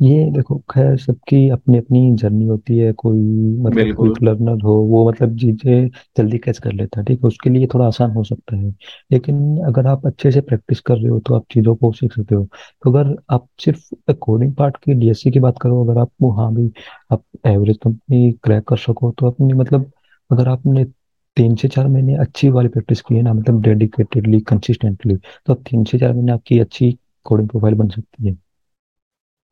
ये 0.00 0.24
देखो 0.30 0.56
खैर 0.70 0.96
सबकी 0.98 1.48
अपनी 1.48 1.78
अपनी 1.78 1.98
जर्नी 2.18 2.46
होती 2.46 2.78
है। 2.78 2.92
कोई 2.94 3.18
मतलब 3.58 3.76
बिल्कुल। 3.76 3.90
क्विक 3.90 4.22
लर्नर 4.22 4.62
हो 4.62 4.72
वो 4.84 5.08
मतलब 5.08 5.36
चीज़ें 5.38 5.88
जल्दी 6.16 6.38
कैच 6.38 6.58
कर 6.58 6.72
लेता 6.72 7.00
है 7.00 7.04
ठीक 7.06 7.18
है? 7.18 7.26
उसके 7.28 7.50
लिए 7.50 7.66
थोड़ा 7.74 7.86
आसान 7.86 8.10
हो 8.12 8.24
सकता 8.24 8.56
है। 8.56 8.70
लेकिन 9.12 9.58
अगर 9.66 9.86
आप 9.88 10.06
अच्छे 10.06 10.30
से 10.32 10.40
प्रैक्टिस 10.40 10.80
कर 10.80 10.96
रहे 10.96 11.08
हो 11.08 11.20
तो 11.20 11.34
आप 11.34 11.44
चीज़ों 11.50 11.74
को 11.76 11.92
सीख 11.92 12.12
सकते 12.12 12.34
हो। 12.34 12.44
तो 12.84 12.90
अगर 12.90 13.14
आप 13.30 13.46
सिर्फ़ 13.60 14.12
कोडिंग 14.20 14.54
पार्ट 14.56 14.76
की 14.78 14.94
डीएससी 14.94 15.30
की 15.30 15.40
बात 15.40 15.58
करो 15.62 15.84
अगर 15.84 16.00
आपको 16.00 16.30
हाँ 16.32 16.52
भी 16.54 16.70
आप 17.10 17.22
एवरेज 17.46 17.76
कंपनी 17.84 18.30
क्रैक 18.44 18.64
कर 18.68 18.76
सको 18.78 19.10
तो 19.18 19.26
अपनी 19.26 19.52
मतलब 19.54 19.90
अगर 20.30 20.48
आपने 20.48 20.84
तीन 21.36 21.54
से 21.56 21.68
चार 21.68 21.86
महीने 21.88 22.16
अच्छी 22.18 22.48
वाली 22.50 22.68
प्रैक्टिस 22.68 23.00
की 23.02 23.14
है 23.14 23.22
ना 23.22 23.32
मतलब 23.32 23.60
डेडिकेटेडली 23.62 24.40
कंसिस्टेंटली 24.44 25.16
तो 25.46 25.52
अब 25.54 25.62
तीन 25.70 25.84
से 25.84 25.98
चार 25.98 26.12
महीने 26.12 26.32
आपकी 26.32 26.58
अच्छी 26.60 26.96
कोडिंग 27.26 27.48
प्रोफ़ाइल 27.48 27.74
बन 27.74 27.88
सकती 27.90 28.26
है। 28.28 28.36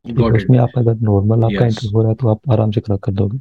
उसमें 0.05 0.57
आप 0.59 0.69
अगर 0.77 0.95
नॉर्मल 1.01 1.43
आपका 1.43 1.65
इंटरव्यू 1.65 1.91
हो 1.91 2.01
रहा 2.01 2.09
है 2.09 2.15
तो 2.15 2.27
आप 2.27 2.51
आराम 2.51 2.71
से 2.71 2.81
क्रैक 2.81 2.99
कर 2.99 3.11
दोगे। 3.11 3.39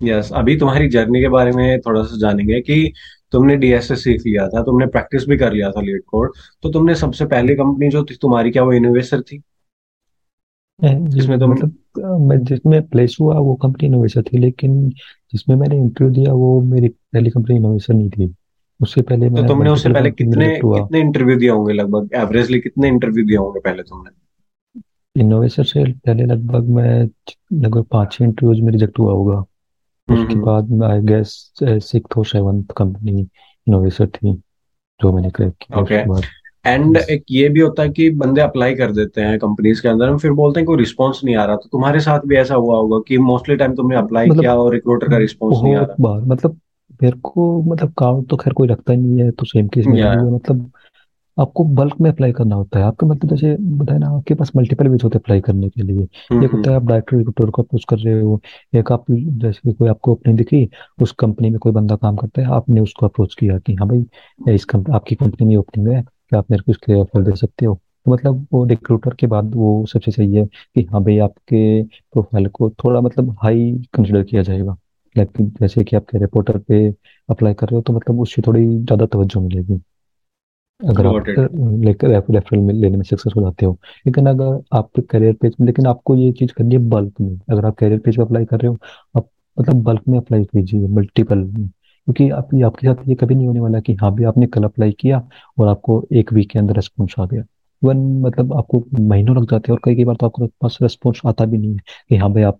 यस 0.00 0.30
अभी 0.32 0.56
तुम्हारी 0.58 0.88
जर्नी 0.88 1.20
के 1.20 1.28
बारे 1.28 1.52
में 1.52 1.80
थोड़ा 1.80 2.02
सा 2.02 2.18
जानेंगे 2.20 2.60
कि 2.60 2.92
तुमने 3.32 3.56
डीएसएस 3.56 4.02
सीख 4.04 4.22
लिया 4.26 4.48
था 4.48 4.62
तुमने 4.62 4.86
प्रैक्टिस 4.86 5.28
भी 5.28 5.36
कर 5.36 5.52
लिया 5.52 5.70
था 5.70 5.80
लीड 5.80 6.02
कोड 6.06 6.32
तो 6.62 6.70
तुमने 6.70 6.94
सबसे 6.94 7.24
पहली 7.26 7.54
कंपनी 7.54 7.88
जो 7.88 8.04
थी 8.04 8.16
तुम्हारी 8.22 8.50
क्या 8.50 8.62
वो 8.62 8.72
इनोवेसर 8.72 9.20
थी? 9.20 9.42
जिसमें 10.78 11.38
तुम 11.38 11.52
मतलब 11.52 12.20
मैं 12.20 12.38
जिसमें 12.44 12.82
प्लेस 12.88 13.16
हुआ 13.20 13.38
वो 13.38 13.54
कंपनी 13.54 13.86
इनोवेशन 13.88 14.22
थी 14.22 14.38
लेकिन 14.38 14.88
जिसमें 15.32 15.56
मैंने 15.56 15.76
इंटरव्यू 15.76 16.14
दिया 16.14 16.32
वो 16.32 16.60
मेरी 16.62 16.88
पहली 16.88 17.30
कंपनी 17.30 17.56
इनोवेशन 17.56 17.96
नहीं 17.96 18.10
थी। 18.10 18.34
उससे 18.80 19.02
पहले 19.02 19.28
तो 19.30 19.46
तुमने 19.48 19.70
उससे 19.70 19.92
पहले 19.92 20.10
कितने 20.10 20.48
कितने 20.56 21.00
इंटरव्यू 21.00 21.36
दिए 21.38 21.50
होंगे 21.50 21.74
लगभग? 21.74 22.08
एवरेजली 22.14 22.60
कितने 22.60 22.88
इंटरव्यू 22.88 23.24
दिए 23.26 23.36
होंगे 23.36 23.60
पहले 23.60 23.82
तुमने? 23.82 24.10
इनोवेशन 25.16 25.62
से 25.62 25.84
पहले 25.84 26.24
लगभग 26.24 26.68
मैं 26.68 27.08
लगभग 27.52 27.84
पाँच 27.84 28.12
छह 28.12 28.24
इंटरव्यूज़ 28.24 28.60
में 28.60 28.72
रिजेक्ट 28.72 28.98
हुआ 28.98 29.12
होगा। 29.12 29.44
हम्म 30.08 30.20
उसके 30.20 30.34
हम्म। 30.34 30.44
बाद 30.44 30.82
आई 30.82 31.00
गेस 31.00 31.52
सिक्स 31.62 32.18
और 32.18 32.26
सेवन्थ 32.26 32.72
कंपनी 32.76 33.20
इनोवेशन 33.66 34.06
थी 34.06 34.32
जो 35.00 35.12
मैंने 35.12 35.30
क्रैक 35.30 35.52
किया 35.52 35.80
ओके 35.80 35.94
उसके 35.96 36.08
बाद। 36.08 36.22
एंड 36.66 36.96
एक 36.96 37.24
ये 37.30 37.48
भी 37.48 37.60
होता 37.60 37.82
है 37.82 37.88
कि 37.88 38.10
बंदे 38.10 38.40
अप्लाई 38.40 38.74
कर 38.74 38.92
देते 38.92 39.20
हैं 39.20 39.38
कंपनीज़ 39.38 39.82
के 39.82 39.88
अंदर 39.88 40.16
फिर 40.16 40.32
बोलते 40.32 40.60
हैं 40.60 40.66
कोई 40.66 40.76
रिस्पांस 40.76 41.20
नहीं 41.24 41.36
आ 41.36 41.44
रहा। 41.44 41.56
तो 41.56 41.68
तुम्हारे 41.72 42.00
साथ 42.00 42.20
भी 42.26 42.36
ऐसा 42.36 42.54
हुआ 42.54 42.76
होगा 42.76 42.98
कि 43.08 43.18
मोस्टली 43.18 43.56
टाइम 43.56 43.74
तुमने 43.74 43.96
अप्लाई 43.96 44.26
मतलब 44.26 44.40
किया 44.40 44.54
और 44.54 44.72
रिक्रूटर 44.72 45.08
का 45.08 45.16
रिस्पांस 45.16 45.58
नहीं 45.62 45.74
आ 45.74 45.80
बहुत 45.80 46.00
बार 46.00 46.20
मतलब 46.20 46.60
मेरे 47.02 47.18
को 47.22 47.62
मतलब 47.62 47.92
काउंट 47.98 48.28
तो 48.28 48.36
खैर 48.36 48.52
कोई 48.52 48.68
रखता 48.68 48.94
नहीं 48.94 49.22
है 49.22 49.30
तो 49.30 49.46
सेम 49.46 49.68
केस 49.68 49.86
रहा 49.86 49.96
या 49.96 50.14
मतलब 50.14 50.70
आपको 51.36 51.64
बल्क 51.74 51.94
में 52.00 52.10
अप्लाई 52.10 52.32
करना 52.32 52.54
होता 52.56 52.78
है। 52.78 52.84
आपके 52.84 53.06
मतलब 53.06 53.30
जैसे 53.30 53.56
बताए 53.76 53.98
ना 53.98 54.08
आपके 54.08 54.34
पास 54.34 54.50
मल्टीपल 54.56 54.88
वेज 54.88 55.04
होते 55.04 55.18
हैं 55.18 55.22
अप्लाई 55.22 55.40
करने 55.40 55.68
के 55.70 55.82
लिए। 55.82 55.96
हम्म 55.96 56.44
एक 56.44 56.50
होता 56.50 56.56
हम्म। 56.58 56.70
है 56.70 56.76
आप 56.76 56.84
डायरेक्टर 56.84 57.16
रिक्रूटर 57.16 57.50
को 57.50 57.62
अप्रोच 57.62 57.84
कर 57.88 57.98
रहे 57.98 58.20
हो 58.20 58.40
एक 58.74 58.92
आप 58.92 59.04
जैसे 59.10 59.60
कि 59.64 59.72
कोई 59.72 59.88
आपको 59.88 60.12
ओपनिंग 60.12 60.38
दिखी 60.38 60.68
उस 61.02 61.12
कंपनी 61.20 61.50
में 61.50 61.58
कोई 61.58 61.72
बंदा 61.72 61.96
काम 61.96 62.16
करता 62.16 62.42
है 62.42 62.48
आपने 62.54 62.80
उसको 62.80 63.06
अप्रोच 63.06 63.34
किया 63.34 63.58
कि 63.58 63.74
हाँ 63.74 63.88
भाई 63.88 64.54
इस 64.54 64.64
कंप, 64.64 64.90
आपकी 64.90 65.14
कंपनी 65.14 65.46
में 65.46 65.56
ओपनिंग 65.56 65.88
है 65.88 66.02
क्या 66.02 66.38
आप 66.38 66.50
मेरे 66.50 66.62
को 66.62 66.72
इसके 66.72 66.94
ऑफ़र 66.94 67.22
दे 67.22 67.36
सकते 67.36 67.66
हो? 67.66 67.74
तो 68.06 68.12
मतलब 68.12 68.46
वो 68.52 68.64
रिक्रूटर 68.66 69.14
के 69.14 69.26
बाद 69.26 69.54
वो 69.54 69.84
सबसे 69.86 70.10
सही 70.10 70.34
है 70.34 70.44
कि 70.46 70.82
हाँ 70.92 71.02
भाई 71.04 71.18
आपके 71.18 71.82
प्रोफ़ाइल 71.82 72.48
को 72.50 72.70
थोड़ा 72.84 73.00
मतलब 73.00 73.36
हाई 73.42 73.70
कंसिडर 73.94 74.22
किया 74.22 74.42
जाएगा। 74.42 74.76
लाइक 75.16 75.30
जैसे 75.60 75.84
कि 75.84 75.96
आप 75.96 76.06
रिपोर्टर 76.14 76.58
पे 76.58 76.86
अप्लाई 77.28 77.54
कर 77.54 77.66
रहे 77.66 77.76
हो 77.76 77.82
तो 77.82 77.92
मतलब 77.92 78.20
उससे 78.20 78.42
थोड़ी 78.42 78.66
ज़्यादा 78.66 79.06
तवज्जो 79.06 79.40
मिलेगी। 79.40 79.80
अगर 80.88 81.06
आप 81.06 81.24
लाइक 81.28 82.04
रेफरल 82.04 82.60
में 82.60 82.72
लेने 82.74 82.96
में 82.96 83.04
सक्सेस 83.04 83.32
हो 83.36 83.42
जाते 83.42 83.66
हो। 83.66 83.72
लेकिन 84.06 84.26
अगर 84.26 84.60
आप 84.76 84.90
करियर 85.10 85.34
पेज 85.42 85.54
में 85.60 85.66
लेकिन 85.66 85.86
आपको 85.86 86.16
ये 86.16 86.30
चीज़ 86.32 86.52
करनी 86.52 86.74
है 86.74 86.80
बल्क 86.90 87.20
में। 87.20 87.38
अगर 87.50 87.66
आप 87.66 87.74
करियर 87.78 87.98
पेज 87.98 88.16
पे 88.16 88.22
अप्लाई 88.22 88.44
कर 88.44 88.60
रहे 88.60 88.68
हो 88.68 88.78
आप 89.16 89.28
मतलब 89.56 89.82
बल्क 89.84 90.02
में 90.08 90.18
अप्लाई 90.18 90.44
कीजिए 90.44 90.86
मल्टीपल 90.88 91.38
में। 91.38 91.68
क्योंकि 91.68 92.28
आप 92.30 92.48
आपके 92.64 92.86
साथ 92.86 93.08
ये 93.08 93.14
कभी 93.14 93.34
नहीं 93.34 93.46
होने 93.46 93.60
वाला 93.60 93.80
कि 93.80 93.94
हाँ 93.94 94.14
भी 94.14 94.24
आपने 94.24 94.46
कल 94.46 94.64
अप्लाई 94.64 94.92
किया 95.00 95.22
और 95.58 95.68
आपको 95.68 96.02
एक 96.12 96.32
वीक 96.32 96.50
के 96.50 96.58
अंदर 96.58 96.74
रेस्पॉन्स 96.74 97.14
आ 97.20 97.26
गया। 97.26 97.42
इवन 97.82 97.98
मतलब 98.22 98.52
आपको 98.54 98.84
महीनों 99.00 99.36
लग 99.36 99.50
जाते 99.50 99.72
हैं 99.72 99.76
और 99.76 99.80
कई 99.84 99.94
कई 99.96 100.04
बार 100.04 100.16
तो 100.16 100.26
आपको 100.26 100.46
पास 100.60 100.78
रेस्पॉन्स 100.82 101.20
आता 101.26 101.44
भी 101.44 101.58
नहीं 101.58 101.72
है 101.72 101.80
कि 102.08 102.16
हाँ 102.16 102.32
भाई 102.32 102.42
आप 102.42 102.58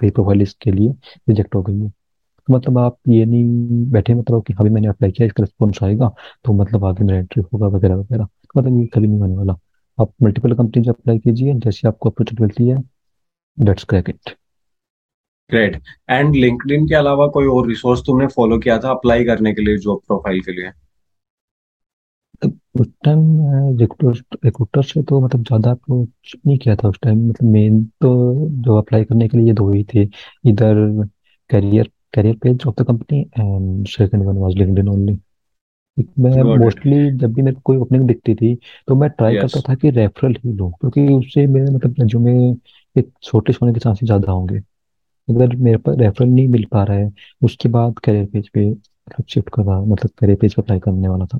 कई 0.00 0.10
प्रोफ़ाइल 0.10 0.42
इसके 0.42 0.70
लिए 0.70 0.90
रिजेक्ट 1.28 1.54
हो 1.54 1.62
गई 1.62 1.80
है। 1.80 1.90
तो 2.48 2.54
मतलब 2.54 2.78
आप 2.78 2.96
ये 3.08 3.24
नहीं 3.26 3.90
बैठे 3.92 4.14
मतलब 4.14 4.42
कि 4.46 4.52
हाँ 4.52 4.64
भी 4.64 4.70
मैंने 4.74 4.88
अप्लाई 4.88 5.10
किया 5.10 5.26
इसका 5.26 5.42
रिस्पॉन्स 5.42 5.82
आएगा 5.82 6.08
तो 6.44 6.52
मतलब 6.54 6.84
आगे 6.84 7.04
मेरा 7.04 7.18
एंट्री 7.18 7.42
होगा 7.52 7.66
वगैरह 7.68 7.94
वगैरह। 7.96 8.24
तो 8.24 8.60
मतलब 8.60 8.80
ये 8.80 8.86
कभी 8.94 9.06
नहीं 9.08 9.20
होने 9.20 9.36
वाला। 9.36 9.56
आप 9.98 10.12
मल्टीपल 10.22 10.54
कंपनी 10.54 10.88
अप्लाई 10.88 11.18
कीजिए 11.18 11.54
जैसे 11.56 11.88
आपको 11.88 12.10
अपॉर्चुनिटी 12.10 12.42
मिलती 12.42 12.68
है 12.68 12.76
let's 13.58 13.84
crack 13.84 14.08
it 14.10 14.30
great 15.50 15.80
and 16.10 16.34
LinkedIn 16.36 16.86
के 16.88 16.94
अलावा 16.94 17.26
कोई 17.28 17.46
और 17.48 17.68
रिसोर्स 17.68 18.00
तुमने 18.06 18.26
फॉलो 18.36 18.58
किया 18.58 18.78
था 18.78 18.90
अप्लाई 18.90 19.24
करने 19.24 19.52
के 19.54 19.62
लिए 19.62 19.78
जॉब 19.78 20.00
प्रोफ़ाइल 20.06 20.40
के 20.40 20.52
लिए? 20.52 20.70
उस 22.80 22.86
टाइम 23.04 23.78
रिक्रूटर 23.78 24.82
से 24.82 25.02
तो 25.02 25.20
मतलब 25.20 25.42
ज़्यादा 25.44 25.70
अप्रोच 25.70 26.32
नहीं 26.46 26.56
किया 26.58 26.74
था 26.76 26.88
उस 26.88 26.98
टाइम 27.02 27.18
मतलब 27.28 27.50
मेन 27.50 27.82
तो 28.02 28.10
जो 28.64 28.76
अप्लाई 28.76 29.04
करने 29.04 29.28
के 29.28 29.38
लिए 29.38 29.46
ये 29.46 29.52
दो 29.54 29.70
ही 29.72 29.84
थे। 29.94 30.02
इधर 30.50 30.74
career 31.50 31.90
career 32.14 32.36
page 32.42 32.66
of 32.66 32.82
the 32.82 32.86
company 32.86 33.20
and 33.20 33.86
second 33.88 34.22
one 34.22 34.36
was 34.36 34.54
LinkedIn 34.54 34.88
only 34.88 35.18
मैं 36.18 36.42
मोस्टली 36.58 37.10
जब 37.18 37.32
भी 37.32 37.42
मेरे 37.42 37.54
को 37.54 37.60
कोई 37.64 37.76
ओपनिंग 37.76 38.06
दिखती 38.08 38.34
थी 38.34 38.54
तो 38.88 38.94
मैं 38.94 39.08
ट्राई 39.10 39.34
yes. 39.34 39.42
करता 39.42 39.60
था 39.68 39.74
कि 39.74 39.90
रेफरल 39.90 40.36
ही 40.44 40.52
लूँ 40.52 40.70
क्योंकि 40.72 41.06
उससे 41.14 41.46
मेरे 41.46 41.74
मतलब 41.74 41.94
रेज्यूमे 42.00 42.32
एक 42.96 43.10
छोटे 43.22 43.52
होने 43.52 43.72
के 43.72 43.80
चांसेस 43.80 44.06
ज़्यादा 44.06 44.32
होंगे। 44.32 44.58
अगर 45.28 45.56
मेरे 45.56 45.76
पर 45.76 45.96
रेफरल 45.96 46.28
नहीं 46.28 46.48
मिल 46.48 46.64
पा 46.72 46.84
रहा 46.84 46.96
है 46.96 47.12
उसके 47.44 47.68
बाद 47.68 47.98
करियर 47.98 48.26
पेज 48.26 48.48
पे 48.48 48.68
मतलब 48.70 49.26
शिफ्ट 49.28 49.48
कर 49.54 49.62
रहा 49.62 49.80
मतलब 49.84 50.10
करियर 50.18 50.38
पेज 50.38 50.54
पर 50.54 50.62
अप्लाई 50.62 50.80
करने 50.80 51.08
वाला 51.08 51.26
था। 51.26 51.38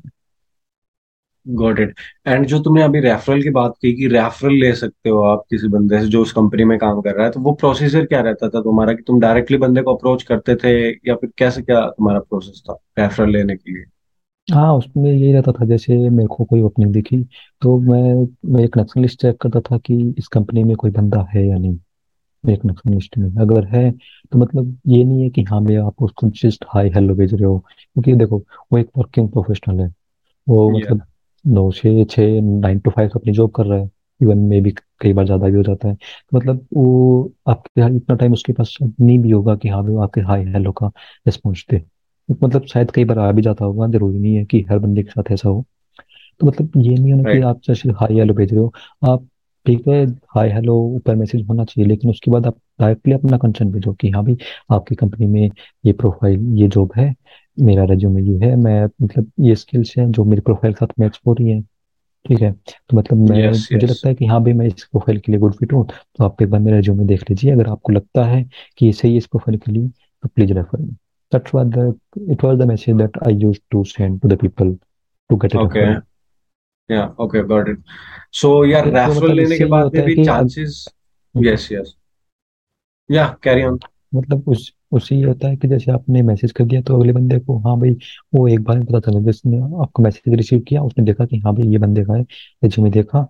गॉट 1.46 1.78
इट 1.80 1.94
एंड 2.26 2.46
जो 2.46 2.58
तुमने 2.58 2.82
अभी 2.82 3.00
रेफरल 3.00 3.42
की 3.42 3.50
बात 3.50 3.74
की 3.82 3.92
कि 3.92 4.08
रेफरल 4.08 4.54
ले 4.54 4.72
सकते 4.74 5.10
हो 5.10 5.22
आप 5.24 5.44
किसी 5.50 5.68
बंदे 5.68 6.00
से 6.00 6.06
जो 6.08 6.22
उस 6.22 6.32
कंपनी 6.32 6.64
में 6.64 6.76
काम 6.78 7.00
कर 7.00 7.14
रहा 7.14 7.26
है 7.26 7.32
तो 7.32 7.40
वो 7.40 7.52
प्रोसीजर 7.54 8.04
क्या 8.06 8.20
रहता 8.20 8.48
था 8.48 8.60
तुम्हारा 8.62 8.92
कि 8.92 9.02
तुम 9.02 9.20
डायरेक्टली 9.20 9.58
बंदे 9.58 9.82
को 9.82 9.94
अप्रोच 9.94 10.22
करते 10.22 10.56
थे 10.56 10.74
या 11.08 11.14
फिर 11.14 11.30
कैसे 11.38 11.62
क्या 11.62 11.80
तुम्हारा 11.88 12.20
प्रोसेस 12.20 12.62
था 12.70 12.78
रेफरल 12.98 13.32
लेने 13.32 13.56
के 13.56 13.72
लिए? 13.72 13.84
हाँ 14.48 14.72
उसमें 14.74 15.10
यही 15.10 15.32
रहता 15.32 15.52
था 15.52 15.64
जैसे 15.66 15.96
मेरे 16.10 16.26
को 16.26 16.44
कोई 16.44 16.60
ओपनिंग 16.60 16.92
दिखी 16.92 17.22
तो 17.62 17.76
मैं 17.80 18.02
मैं 18.52 18.64
एक 18.64 18.72
कनेक्शन 18.74 19.00
लिस्ट 19.02 19.20
चेक 19.20 19.36
करता 19.40 19.60
था 19.60 19.78
कि 19.78 19.94
इस 20.18 20.28
कंपनी 20.28 20.64
में 20.64 20.74
कोई 20.76 20.90
बंदा 20.90 21.22
है 21.30 21.46
या 21.46 21.56
नहीं 21.58 21.78
एक 22.44 22.60
कनेक्शन 22.62 22.94
लिस्ट 22.94 23.18
में। 23.18 23.28
अगर 23.42 23.66
है 23.68 23.90
तो 23.92 24.38
मतलब 24.38 24.78
ये 24.88 25.04
नहीं 25.04 25.22
है 25.22 25.30
कि 25.30 25.42
हाँ 25.44 25.64
भैया 25.64 25.84
आप 25.86 26.02
उसको 26.02 26.28
जस्ट 26.38 26.64
हाई 26.68 26.90
हेलो 26.90 27.14
भेज 27.16 27.34
रहे 27.34 27.44
हो। 27.44 27.58
क्योंकि 27.58 28.14
देखो 28.14 28.38
वो 28.72 28.78
एक 28.78 28.90
वर्किंग 28.98 29.30
प्रोफेशनल 29.30 29.80
है। 29.80 29.88
वो 30.46 30.70
या 30.70 30.78
मतलब 30.78 31.02
नौ 31.44 31.70
से 31.72 32.04
छः 32.04 32.40
नाइन 32.42 32.78
टू 32.80 32.90
फाइव 32.90 33.10
अपनी 33.16 33.32
जॉब 33.32 33.50
कर 33.56 33.66
रहा 33.66 33.78
है। 33.78 33.90
इवन 34.20 34.38
में 34.40 34.62
भी 34.62 34.70
कई 35.00 35.12
बार 35.12 35.24
ज़्यादा 35.26 35.48
भी 35.48 35.56
हो 35.56 35.62
जाता 35.62 35.88
है। 35.88 35.94
तो 35.94 36.36
मतलब 36.36 36.66
वो 36.74 37.32
आपके 37.48 37.80
यहाँ 37.80 37.90
इतना 37.96 38.16
टाइम 38.16 38.32
उसके 38.32 38.52
पास 38.52 38.76
नहीं 38.82 39.18
भी 39.18 39.30
होगा 39.30 39.56
कि 39.56 39.68
हाँ 39.68 39.80
वो 39.82 39.98
आपके 40.02 40.20
हाई 40.22 40.44
हेलो 40.46 40.72
का 40.72 40.86
रिस्पॉन्स 41.26 41.64
दे। 41.70 41.82
मतलब 42.42 42.66
शायद 42.66 42.90
कई 42.90 43.04
बार 43.04 43.18
आ 43.18 43.30
भी 43.32 43.42
जाता 43.42 43.64
होगा 43.64 43.86
ज़रूरी 43.88 44.18
नहीं 44.18 44.34
है 44.36 44.44
कि 44.44 44.60
हर 44.70 44.78
बंदे 44.78 45.02
के 45.02 45.10
साथ 45.10 45.32
ऐसा 45.32 45.48
हो। 45.48 45.64
तो 46.40 46.46
मतलब 46.46 46.72
ये 46.76 46.94
नहीं 46.94 47.12
होना 47.12 47.24
कि 47.24 47.40
आप 47.42 47.60
जैसे 47.66 47.88
हाई 48.00 48.18
हेलो 48.18 48.34
भेज 48.34 48.52
रहे 48.52 48.60
हो। 48.60 48.72
आप 49.04 49.28
ठीक 49.66 49.86
है 49.88 50.04
हाय 50.36 50.50
हेलो 50.52 50.74
ऊपर 50.96 51.14
मैसेज 51.16 51.46
होना 51.48 51.64
चाहिए 51.64 51.88
लेकिन 51.88 52.10
उसके 52.10 52.30
बाद 52.30 52.46
आप 52.46 52.56
डायरेक्टली 52.80 53.12
अपना 53.14 53.36
कंसर्न 53.38 53.70
भेजो 53.72 53.92
कि 53.94 54.10
हाँ 54.10 54.24
भाई 54.24 54.36
आपकी 54.72 54.94
कंपनी 54.94 55.26
में 55.26 55.50
ये 55.84 55.92
प्रोफ़ाइल 55.92 56.40
ये 56.60 56.68
जॉब 56.68 56.92
है। 56.96 57.14
मेरा 57.58 57.84
रेज्यूमे 57.84 58.22
ये 58.22 58.38
है 58.44 58.54
मैं 58.56 58.84
मतलब 59.02 59.30
ये 59.40 59.54
स्किल्स 59.54 59.94
हैं 59.98 60.10
जो 60.10 60.24
मेरी 60.24 60.40
प्रोफ़ाइल 60.40 60.74
के 60.74 60.84
साथ 60.86 60.98
मैच 61.00 61.20
हो 61.26 61.32
रही 61.32 61.50
है 61.50 61.60
ठीक 62.24 62.40
है? 62.40 62.52
तो 62.52 62.96
मतलब 62.96 63.28
मैं 63.30 63.38
यस 63.38 63.68
मुझे 63.72 63.86
यस 63.86 63.90
लगता 63.90 64.08
है 64.08 64.14
कि 64.14 64.26
हाँ 64.26 64.42
भाई 64.42 64.52
मैं 64.52 64.66
इस 64.66 64.84
प्रोफ़ाइल 64.84 65.18
के 65.20 65.32
लिए 65.32 65.40
गुड 65.40 65.54
फिट 65.54 65.72
हूँ 65.72 65.86
तो 65.86 66.24
आप 66.24 66.42
एक 66.42 66.50
बार 66.50 66.60
मेरा 66.60 66.76
रेज्यूमे 66.76 67.04
देख 67.04 67.30
लीजिए। 67.30 67.52
अगर 67.52 67.68
आपको 67.68 67.92
लगता 67.92 68.24
है 68.24 68.42
कि 68.78 68.86
ये 68.86 68.92
सही 68.92 69.10
है 69.10 69.16
इस 69.16 69.26
प्रोफ़ाइल 69.26 69.58
के 69.58 69.72
लिए 69.72 69.88
तो 69.88 70.28
please 70.28 70.52
refer 70.52 70.78
me 70.78 70.90
that's 71.32 71.54
what 71.54 71.66
the 71.66 71.94
it 72.30 72.44
was 72.44 72.58
the 72.58 72.62
message 72.62 72.96
that 72.96 73.18
I 73.26 73.34
used 73.34 73.60
to 73.70 73.84
send 73.84 74.20
to 74.20 74.28
the 74.28 74.38
people 74.38 74.76
to 75.30 75.36
get 75.36 75.56
okay 75.56 75.86
या 76.90 77.06
ओके 77.20 77.42
गॉट 77.44 77.68
इट 77.68 77.82
सो 78.32 78.64
यार 78.64 78.88
रेफरल 78.88 79.36
लेने 79.36 79.58
के 79.58 79.64
बाद 79.64 79.94
में 79.94 80.04
भी 80.04 80.24
चांसेस 80.24 80.84
यस 81.34 81.68
यस 81.72 81.94
या 83.10 83.26
कैरी 83.42 83.62
ऑन 83.62 83.78
मतलब 84.14 84.48
उस 84.48 84.72
उससे 84.92 85.16
ये 85.16 85.24
होता 85.24 85.48
है 85.48 85.56
कि 85.56 85.68
जैसे 85.68 85.90
आपने 85.92 86.22
मैसेज 86.22 86.52
कर 86.52 86.64
दिया 86.64 86.82
तो 86.82 86.96
अगले 86.96 87.12
बंदे 87.12 87.38
को 87.40 87.58
हाँ 87.60 87.76
भाई 87.80 87.90
वो 88.34 88.46
एक 88.48 88.62
बार 88.62 88.76
में 88.78 88.86
पता 88.86 89.00
चला 89.02 89.20
जिसने 89.22 89.58
आपको 89.82 90.02
मैसेज 90.02 90.34
रिसीव 90.36 90.60
किया 90.62 90.82
उसने 90.84 91.04
देखा 91.04 91.26
कि 91.26 91.38
हाँ 91.38 91.54
भाई 91.54 91.68
ये 91.68 91.78
बंदे 91.78 92.04
का 92.04 92.14
है 92.14 92.22
रिज्यूमे 92.62 92.90
देखा 92.92 93.26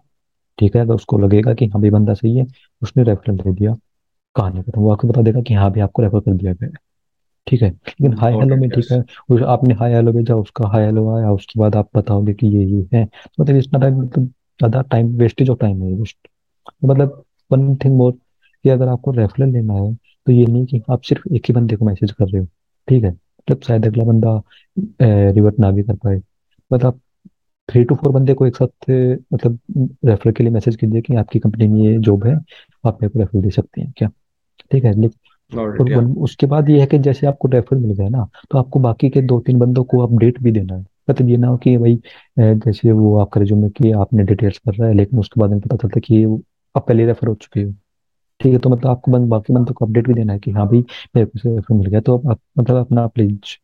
ठीक 0.59 0.77
है 0.77 0.83
अगर 0.83 0.95
उसको 0.95 1.19
लगेगा 1.19 1.55
कि 1.55 1.67
हाँ 1.67 1.81
भाई 1.81 1.91
बंदा 1.91 2.15
सही 2.15 2.37
है 2.37 2.47
उसने 2.83 3.05
रेफरल 3.05 3.37
दे 3.39 3.53
दिया 3.53 3.75
कहानी 4.37 4.63
खत्म 4.63 4.81
वो 4.81 4.93
आपको 4.93 5.09
बता 5.09 5.23
देगा 5.23 5.43
कि 5.43 5.55
हाँ 5.55 5.71
भाई 5.71 5.81
आपको 5.83 6.03
रेफर 6.03 6.21
कर 6.21 6.35
दिया 6.35 6.53
गया 6.55 6.69
है 6.69 6.75
ठीक 7.47 7.63
है 7.63 7.69
लेकिन 7.71 8.13
हाई 8.19 8.35
हेलो 8.35 8.57
में 8.57 8.69
ठीक 8.71 8.91
है 8.91 9.01
उस 9.31 9.43
आपने 9.49 9.75
हाई 9.77 9.93
हेलो 9.93 10.13
भेजा 10.13 10.35
उसका 10.37 10.69
हाई 10.69 10.85
हेलो 10.85 11.09
आया 11.11 11.31
उसके 11.33 11.61
बाद 11.61 11.77
आप 11.77 11.91
बताओगे 11.97 12.35
कि 12.35 12.47
ये 12.49 12.65
ये 12.67 12.87
है 12.95 13.05
तो 13.07 13.43
मतलब 13.43 13.57
इतना 13.57 13.79
टाइम 13.81 14.01
मतलब 14.01 14.27
ज़्यादा 14.27 14.83
टाइम 14.91 15.09
वेस्टेज 15.19 15.51
ऑफ़ 15.51 15.59
टाइम 15.61 15.83
है 15.83 15.93
वेस्ट 15.95 16.29
मतलब 16.83 17.25
वन 17.51 17.75
थिंग 17.77 17.97
मोर 17.97 18.13
कि 18.13 18.71
अगर 18.71 18.89
आपको 18.89 19.11
रेफरल 19.13 19.53
लेना 19.53 19.75
है 19.75 19.93
तो 20.27 20.33
ये 20.33 20.47
नहीं 20.47 20.67
कि 20.67 20.83
आप 20.91 21.03
सिर्फ़ 21.03 21.29
एक 21.35 21.47
ही 21.49 21.55
बंदे 21.55 21.77
को 21.77 21.85
मैसेज 21.85 22.13
कर 22.13 22.25
रहे 22.27 22.41
हो 22.41 22.47
ठीक 22.89 23.05
है? 23.05 23.11
मतलब 23.11 23.61
शायद 23.63 23.87
अगला 23.87 24.05
बंदा 24.05 24.41
रिवर्ट 25.03 25.59
ना 25.61 25.71
भी 25.71 25.83
कर 25.83 25.95
पाए। 25.97 26.21
बट 26.71 26.85
आप 26.85 27.01
थ्री 27.69 27.83
टू 27.85 27.95
फोर 27.95 28.13
बंदे 28.13 28.35
को 28.35 28.47
एक 28.47 28.57
साथ 28.57 28.91
मतलब 29.33 29.59
रेफर 30.07 30.33
के 30.33 30.43
लिए 30.45 30.53
मैसेज 30.53 30.77
कीजिए 30.77 31.01
कि 31.03 31.15
आपकी 31.17 31.39
कंपनी 31.39 31.69
में 31.69 31.81
ये 31.81 31.97
जॉब 32.01 32.27
है 32.27 32.35
आप 32.87 33.03
मेरे 33.03 33.09
को 33.09 33.19
रेफर 33.19 33.41
दे 33.41 33.51
सकते 33.51 33.81
हैं 33.81 33.93
क्या? 33.97 34.09
ठीक 34.71 34.85
है? 34.85 34.93
लेकिन 35.01 35.59
और 35.81 35.91
या 35.91 35.99
उसके 36.23 36.47
बाद 36.47 36.69
ये 36.71 36.81
है 36.81 36.87
कि 36.87 36.99
जैसे 36.99 37.27
आपको 37.27 37.49
रेफर 37.49 37.77
मिल 37.77 37.93
गया 37.95 38.09
ना 38.09 38.27
तो 38.51 38.59
आपको 38.59 38.81
बाकी 38.81 39.11
के 39.11 39.23
दो 39.23 39.39
तीन 39.41 39.59
बंदों 39.59 39.85
को 39.85 39.99
अपडेट 40.07 40.41
भी 40.43 40.51
देना 40.53 40.75
है। 40.75 40.85
मतलब 41.11 41.29
ये 41.29 41.37
ना 41.37 41.47
हो 41.47 41.57
कि 41.57 41.77
भाई 41.79 41.99
जैसे 42.39 42.93
वो 42.93 43.17
आपका 43.19 43.41
रिज्यूमे 43.41 43.69
की 43.71 43.91
आपने 43.93 44.25
डिटेल्स 44.25 44.61
भर 44.67 44.75
रहा 44.75 44.89
है 44.89 44.95
लेकिन 44.95 45.19
उसके 45.19 45.41
बाद 45.41 45.51
में 45.51 45.61
पता 45.61 45.77
चलता 45.77 45.99
है 45.99 46.01
कि 46.01 46.25
आप 46.75 46.87
पहले 46.89 47.07
रेफर 47.07 47.27
हो 47.29 47.35
चुके 47.35 47.63
हो। 47.63 47.73
ठीक 48.43 48.53
है 48.53 48.59
तो 48.59 48.69
मतलब 48.71 48.91
आपको 48.91 49.13
बंद, 49.13 49.29
बाकी 49.31 49.53
बंदों 49.53 49.75
को 49.75 49.87
अपडेट 49.87 50.07
भी 50.09 50.15
देना 50.15 50.33
है 50.33 50.39
कि 50.39 50.51
हाँ 50.51 50.67
भाई 50.69 50.85
मेरे 51.17 51.27
को 51.27 51.55
रेफर 51.57 51.75
मिल 51.75 51.87
गया। 51.87 52.01
तो 52.01 52.17
आप 52.31 52.41
मतलब 52.59 52.77
अपना 52.77 53.07
प्लीज़ 53.09 53.57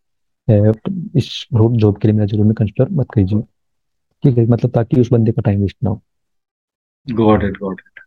इस 1.18 1.46
जॉब 1.52 1.98
के 1.98 2.08
लिए 2.08 2.12
मेरा 2.12 2.24
रिज्यूमे 2.24 2.54
कंसिडर 2.54 2.90
मत 2.92 3.06
कीजिए। 3.14 3.40
ठीक 4.24 4.38
है 4.38 4.46
मतलब 4.46 4.70
ताकि 4.70 5.00
उस 5.00 5.12
बंदे 5.12 5.32
का 5.32 5.42
टाइम 5.42 5.60
वेस्ट 5.62 5.76
ना 5.84 5.90
हो। 5.90 6.00
Got 7.06 7.44
it 7.44 7.58
got 7.58 7.80
it 7.80 8.00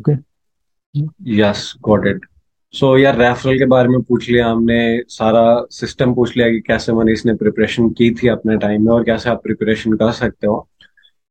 okay 0.00 1.04
yes 1.36 1.74
got 1.80 2.06
it 2.06 2.26
so 2.74 2.96
यार 2.98 3.16
रेफरल 3.18 3.58
के 3.58 3.66
बारे 3.66 3.88
में 3.88 4.00
पूछ 4.02 4.28
लिया 4.30 4.48
हमने 4.48 4.78
सारा 5.08 5.44
सिस्टम 5.70 6.14
पूछ 6.14 6.36
लिया 6.36 6.48
कि 6.48 6.60
कैसे 6.60 6.92
मनीष 6.92 7.24
ने 7.26 7.34
प्रिपरेशन 7.34 7.88
की 7.90 8.10
थी 8.14 8.28
अपने 8.28 8.56
टाइम 8.56 8.84
में 8.86 8.92
और 8.92 9.04
कैसे 9.04 9.30
आप 9.30 9.42
प्रिपरेशन 9.42 9.92
कर 9.92 10.12
सकते 10.12 10.46
हो। 10.46 10.66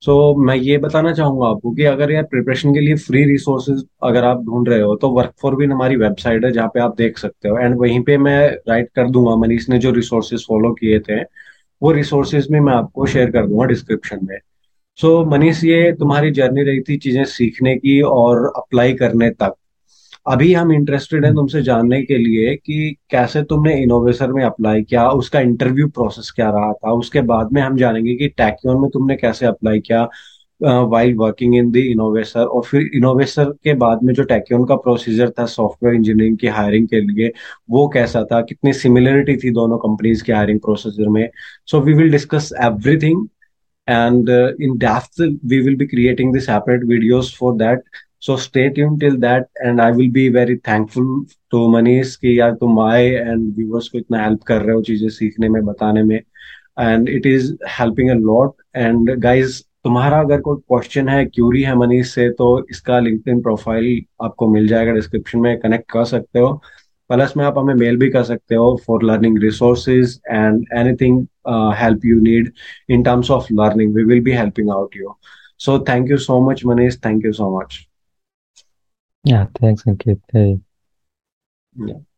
सो 0.05 0.33
so, 0.33 0.45
मैं 0.45 0.55
ये 0.55 0.77
बताना 0.77 1.11
चाहूँगा 1.13 1.47
आपको 1.47 1.71
कि 1.71 1.83
अगर 1.85 2.11
यार 2.11 2.23
प्रिपरेशन 2.23 2.73
के 2.73 2.79
लिए 2.79 2.95
फ्री 2.95 3.23
रिसोर्सेज 3.25 3.83
अगर 4.03 4.23
आप 4.23 4.43
ढूंढ 4.45 4.69
रहे 4.69 4.81
हो 4.81 4.95
तो 4.95 5.09
वर्क 5.11 5.33
फॉर 5.41 5.55
विन 5.55 5.71
हमारी 5.71 5.95
वेबसाइट 5.95 6.45
है 6.45 6.51
जहाँ 6.51 6.67
पे 6.67 6.79
आप 6.79 6.95
देख 6.97 7.17
सकते 7.17 7.49
हो। 7.49 7.57
एंड 7.57 7.75
वहीं 7.79 8.01
पे 8.03 8.17
मैं 8.17 8.39
राइट 8.69 8.89
कर 8.95 9.09
दूँगा 9.09 9.35
मनीष 9.35 9.69
ने 9.69 9.79
जो 9.79 9.91
रिसोर्सेज 9.91 10.45
फॉलो 10.47 10.71
किए 10.73 10.99
थे 10.99 11.21
वो 11.81 11.91
रिसोर्सेज 11.91 12.47
में 12.51 12.59
मैं 12.59 12.73
आपको 12.73 13.05
शेयर 13.05 13.31
कर 13.31 13.47
दूँगा 13.47 13.65
डिस्क्रिप्शन 13.65 14.19
में। 14.23 14.37
सो 14.99 15.07
so, 15.23 15.31
मनीष 15.31 15.63
ये 15.63 15.91
तुम्हारी 15.91 16.31
जर्नी 16.31 16.63
रही 16.63 16.81
थी 16.81 16.97
चीज़ें 16.97 17.23
सीखने 17.25 17.75
की 17.75 18.01
और 18.01 18.45
अप्लाई 18.57 18.93
करने 18.93 19.29
तक। 19.29 19.55
अभी 20.27 20.53
हम 20.53 20.71
इंटरेस्टेड 20.73 21.25
हैं 21.25 21.33
तुमसे 21.35 21.61
जानने 21.63 22.01
के 22.03 22.17
लिए 22.17 22.55
कि 22.55 22.95
कैसे 23.09 23.43
तुमने 23.43 23.75
इनोवेसर 23.83 24.31
में 24.31 24.43
अप्लाई 24.43 24.83
किया 24.83 25.09
उसका 25.09 25.39
इंटरव्यू 25.39 25.87
प्रोसेस 25.87 26.31
क्या 26.35 26.49
रहा 26.49 26.71
था 26.73 26.91
उसके 26.91 27.21
बाद 27.21 27.51
में 27.53 27.61
हम 27.61 27.77
जानेंगे 27.77 28.15
कि 28.15 28.27
टैक्यून 28.27 28.81
में 28.81 28.89
तुमने 28.89 29.15
कैसे 29.15 29.45
अप्लाई 29.45 29.79
किया 29.79 30.09
while 30.63 31.13
working 31.15 31.55
in 31.55 31.71
the 31.71 31.77
innovation 31.77 32.39
और 32.39 32.63
फिर 32.63 32.89
इनोवेशन 32.95 33.45
के 33.63 33.73
बाद 33.73 34.03
में 34.03 34.13
जो 34.13 34.23
टैक्यून 34.23 34.65
का 34.65 34.75
प्रोसीजर 34.75 35.29
था 35.29 35.45
सॉफ्टवेयर 35.45 35.95
इंजीनियरिंग 35.95 36.37
की 36.37 36.47
हायरिंग 36.47 36.87
के 36.87 37.01
लिए 37.01 37.31
वो 37.69 37.87
कैसा 37.87 38.23
था 38.23 38.41
कितनी 38.41 38.73
सिमिलरिटी 38.73 39.37
थी 39.37 39.51
दोनों 39.51 39.77
कंपनीज़ 39.77 40.23
के 40.23 40.33
हायरिंग 40.33 40.59
प्रोसीजर 40.59 41.09
में। 41.09 41.29
So 41.65 41.81
we 41.81 41.93
will 41.93 42.11
discuss 42.11 42.49
everything 42.61 43.27
and 43.87 44.29
uh, 44.29 44.51
in 44.57 44.77
depth 44.77 45.19
we 45.43 45.61
will 45.61 45.75
be 45.75 45.87
creating 45.87 46.31
the 46.31 46.41
separate 46.41 46.83
videos 46.83 47.27
for 47.35 47.55
that. 47.57 47.83
So 48.25 48.35
stay 48.37 48.67
tune 48.69 48.97
till 48.99 49.15
that 49.21 49.45
and 49.61 49.81
I 49.81 49.91
will 49.91 50.11
be 50.11 50.27
very 50.29 50.55
thankful 50.67 51.25
to 51.51 51.67
Manish 51.71 52.15
कि 52.15 52.39
यार 52.39 52.51
तुम 52.61 52.79
आए 52.81 53.05
and 53.07 53.55
viewers 53.55 53.87
को 53.89 53.97
इतना 53.97 54.23
help 54.23 54.43
कर 54.47 54.61
रहे 54.61 54.75
हो 54.75 54.81
चीज़ें 54.81 55.09
सीखने 55.09 55.49
में, 55.49 55.63
बताने 55.65 56.03
में. 56.03 56.19
And 56.79 57.09
it 57.09 57.25
is 57.25 57.53
helping 57.79 58.09
a 58.11 58.13
lot 58.13 58.53
and 58.75 59.11
guys 59.23 59.61
तुम्हारा 59.83 60.19
अगर 60.19 60.41
कोई 60.41 60.57
क्वेश्चन 60.67 61.09
है 61.09 61.25
क्यूरी 61.25 61.61
है 61.63 61.75
मनीष 61.75 62.13
से 62.15 62.29
तो 62.33 62.47
इसका 62.71 62.99
लिंक 62.99 63.27
इन 63.27 63.41
प्रोफ़ाइल 63.41 64.01
आपको 64.25 64.47
मिल 64.49 64.67
जाएगा 64.67 64.91
डिस्क्रिप्शन 64.91 65.39
में 65.39 65.57
कनेक्ट 65.59 65.91
कर 65.91 66.05
सकते 66.05 66.39
हो। 66.39 66.53
प्लस 67.09 67.33
में 67.37 67.43
आप 67.45 67.57
हमें 67.57 67.73
मेल 67.75 67.97
भी 67.97 68.09
कर 68.09 68.23
सकते 68.23 68.55
हो 68.55 68.75
for 68.87 69.03
learning 69.03 69.37
resources 69.43 70.19
and 70.31 70.65
anything 70.77 71.25
help 71.81 72.05
you 72.05 72.19
need 72.21 72.51
in 72.89 73.03
terms 73.03 73.31
of 73.31 73.47
learning 73.53 73.95
we 73.95 74.03
will 74.03 74.21
be 74.23 74.31
helping 74.31 74.69
out 74.71 74.97
you 74.97 75.15
so 75.59 75.79
thank 75.89 76.11
you 76.11 76.17
so 76.17 76.39
much 76.49 76.65
Manish 76.65 76.97
thank 77.05 77.25
you 77.25 77.31
so 77.33 77.57
much 77.59 77.77
much 79.25 79.33
या 79.33 79.45
thanks 79.61 79.83
Ankit 79.87 80.21
Yeah. 81.75 82.05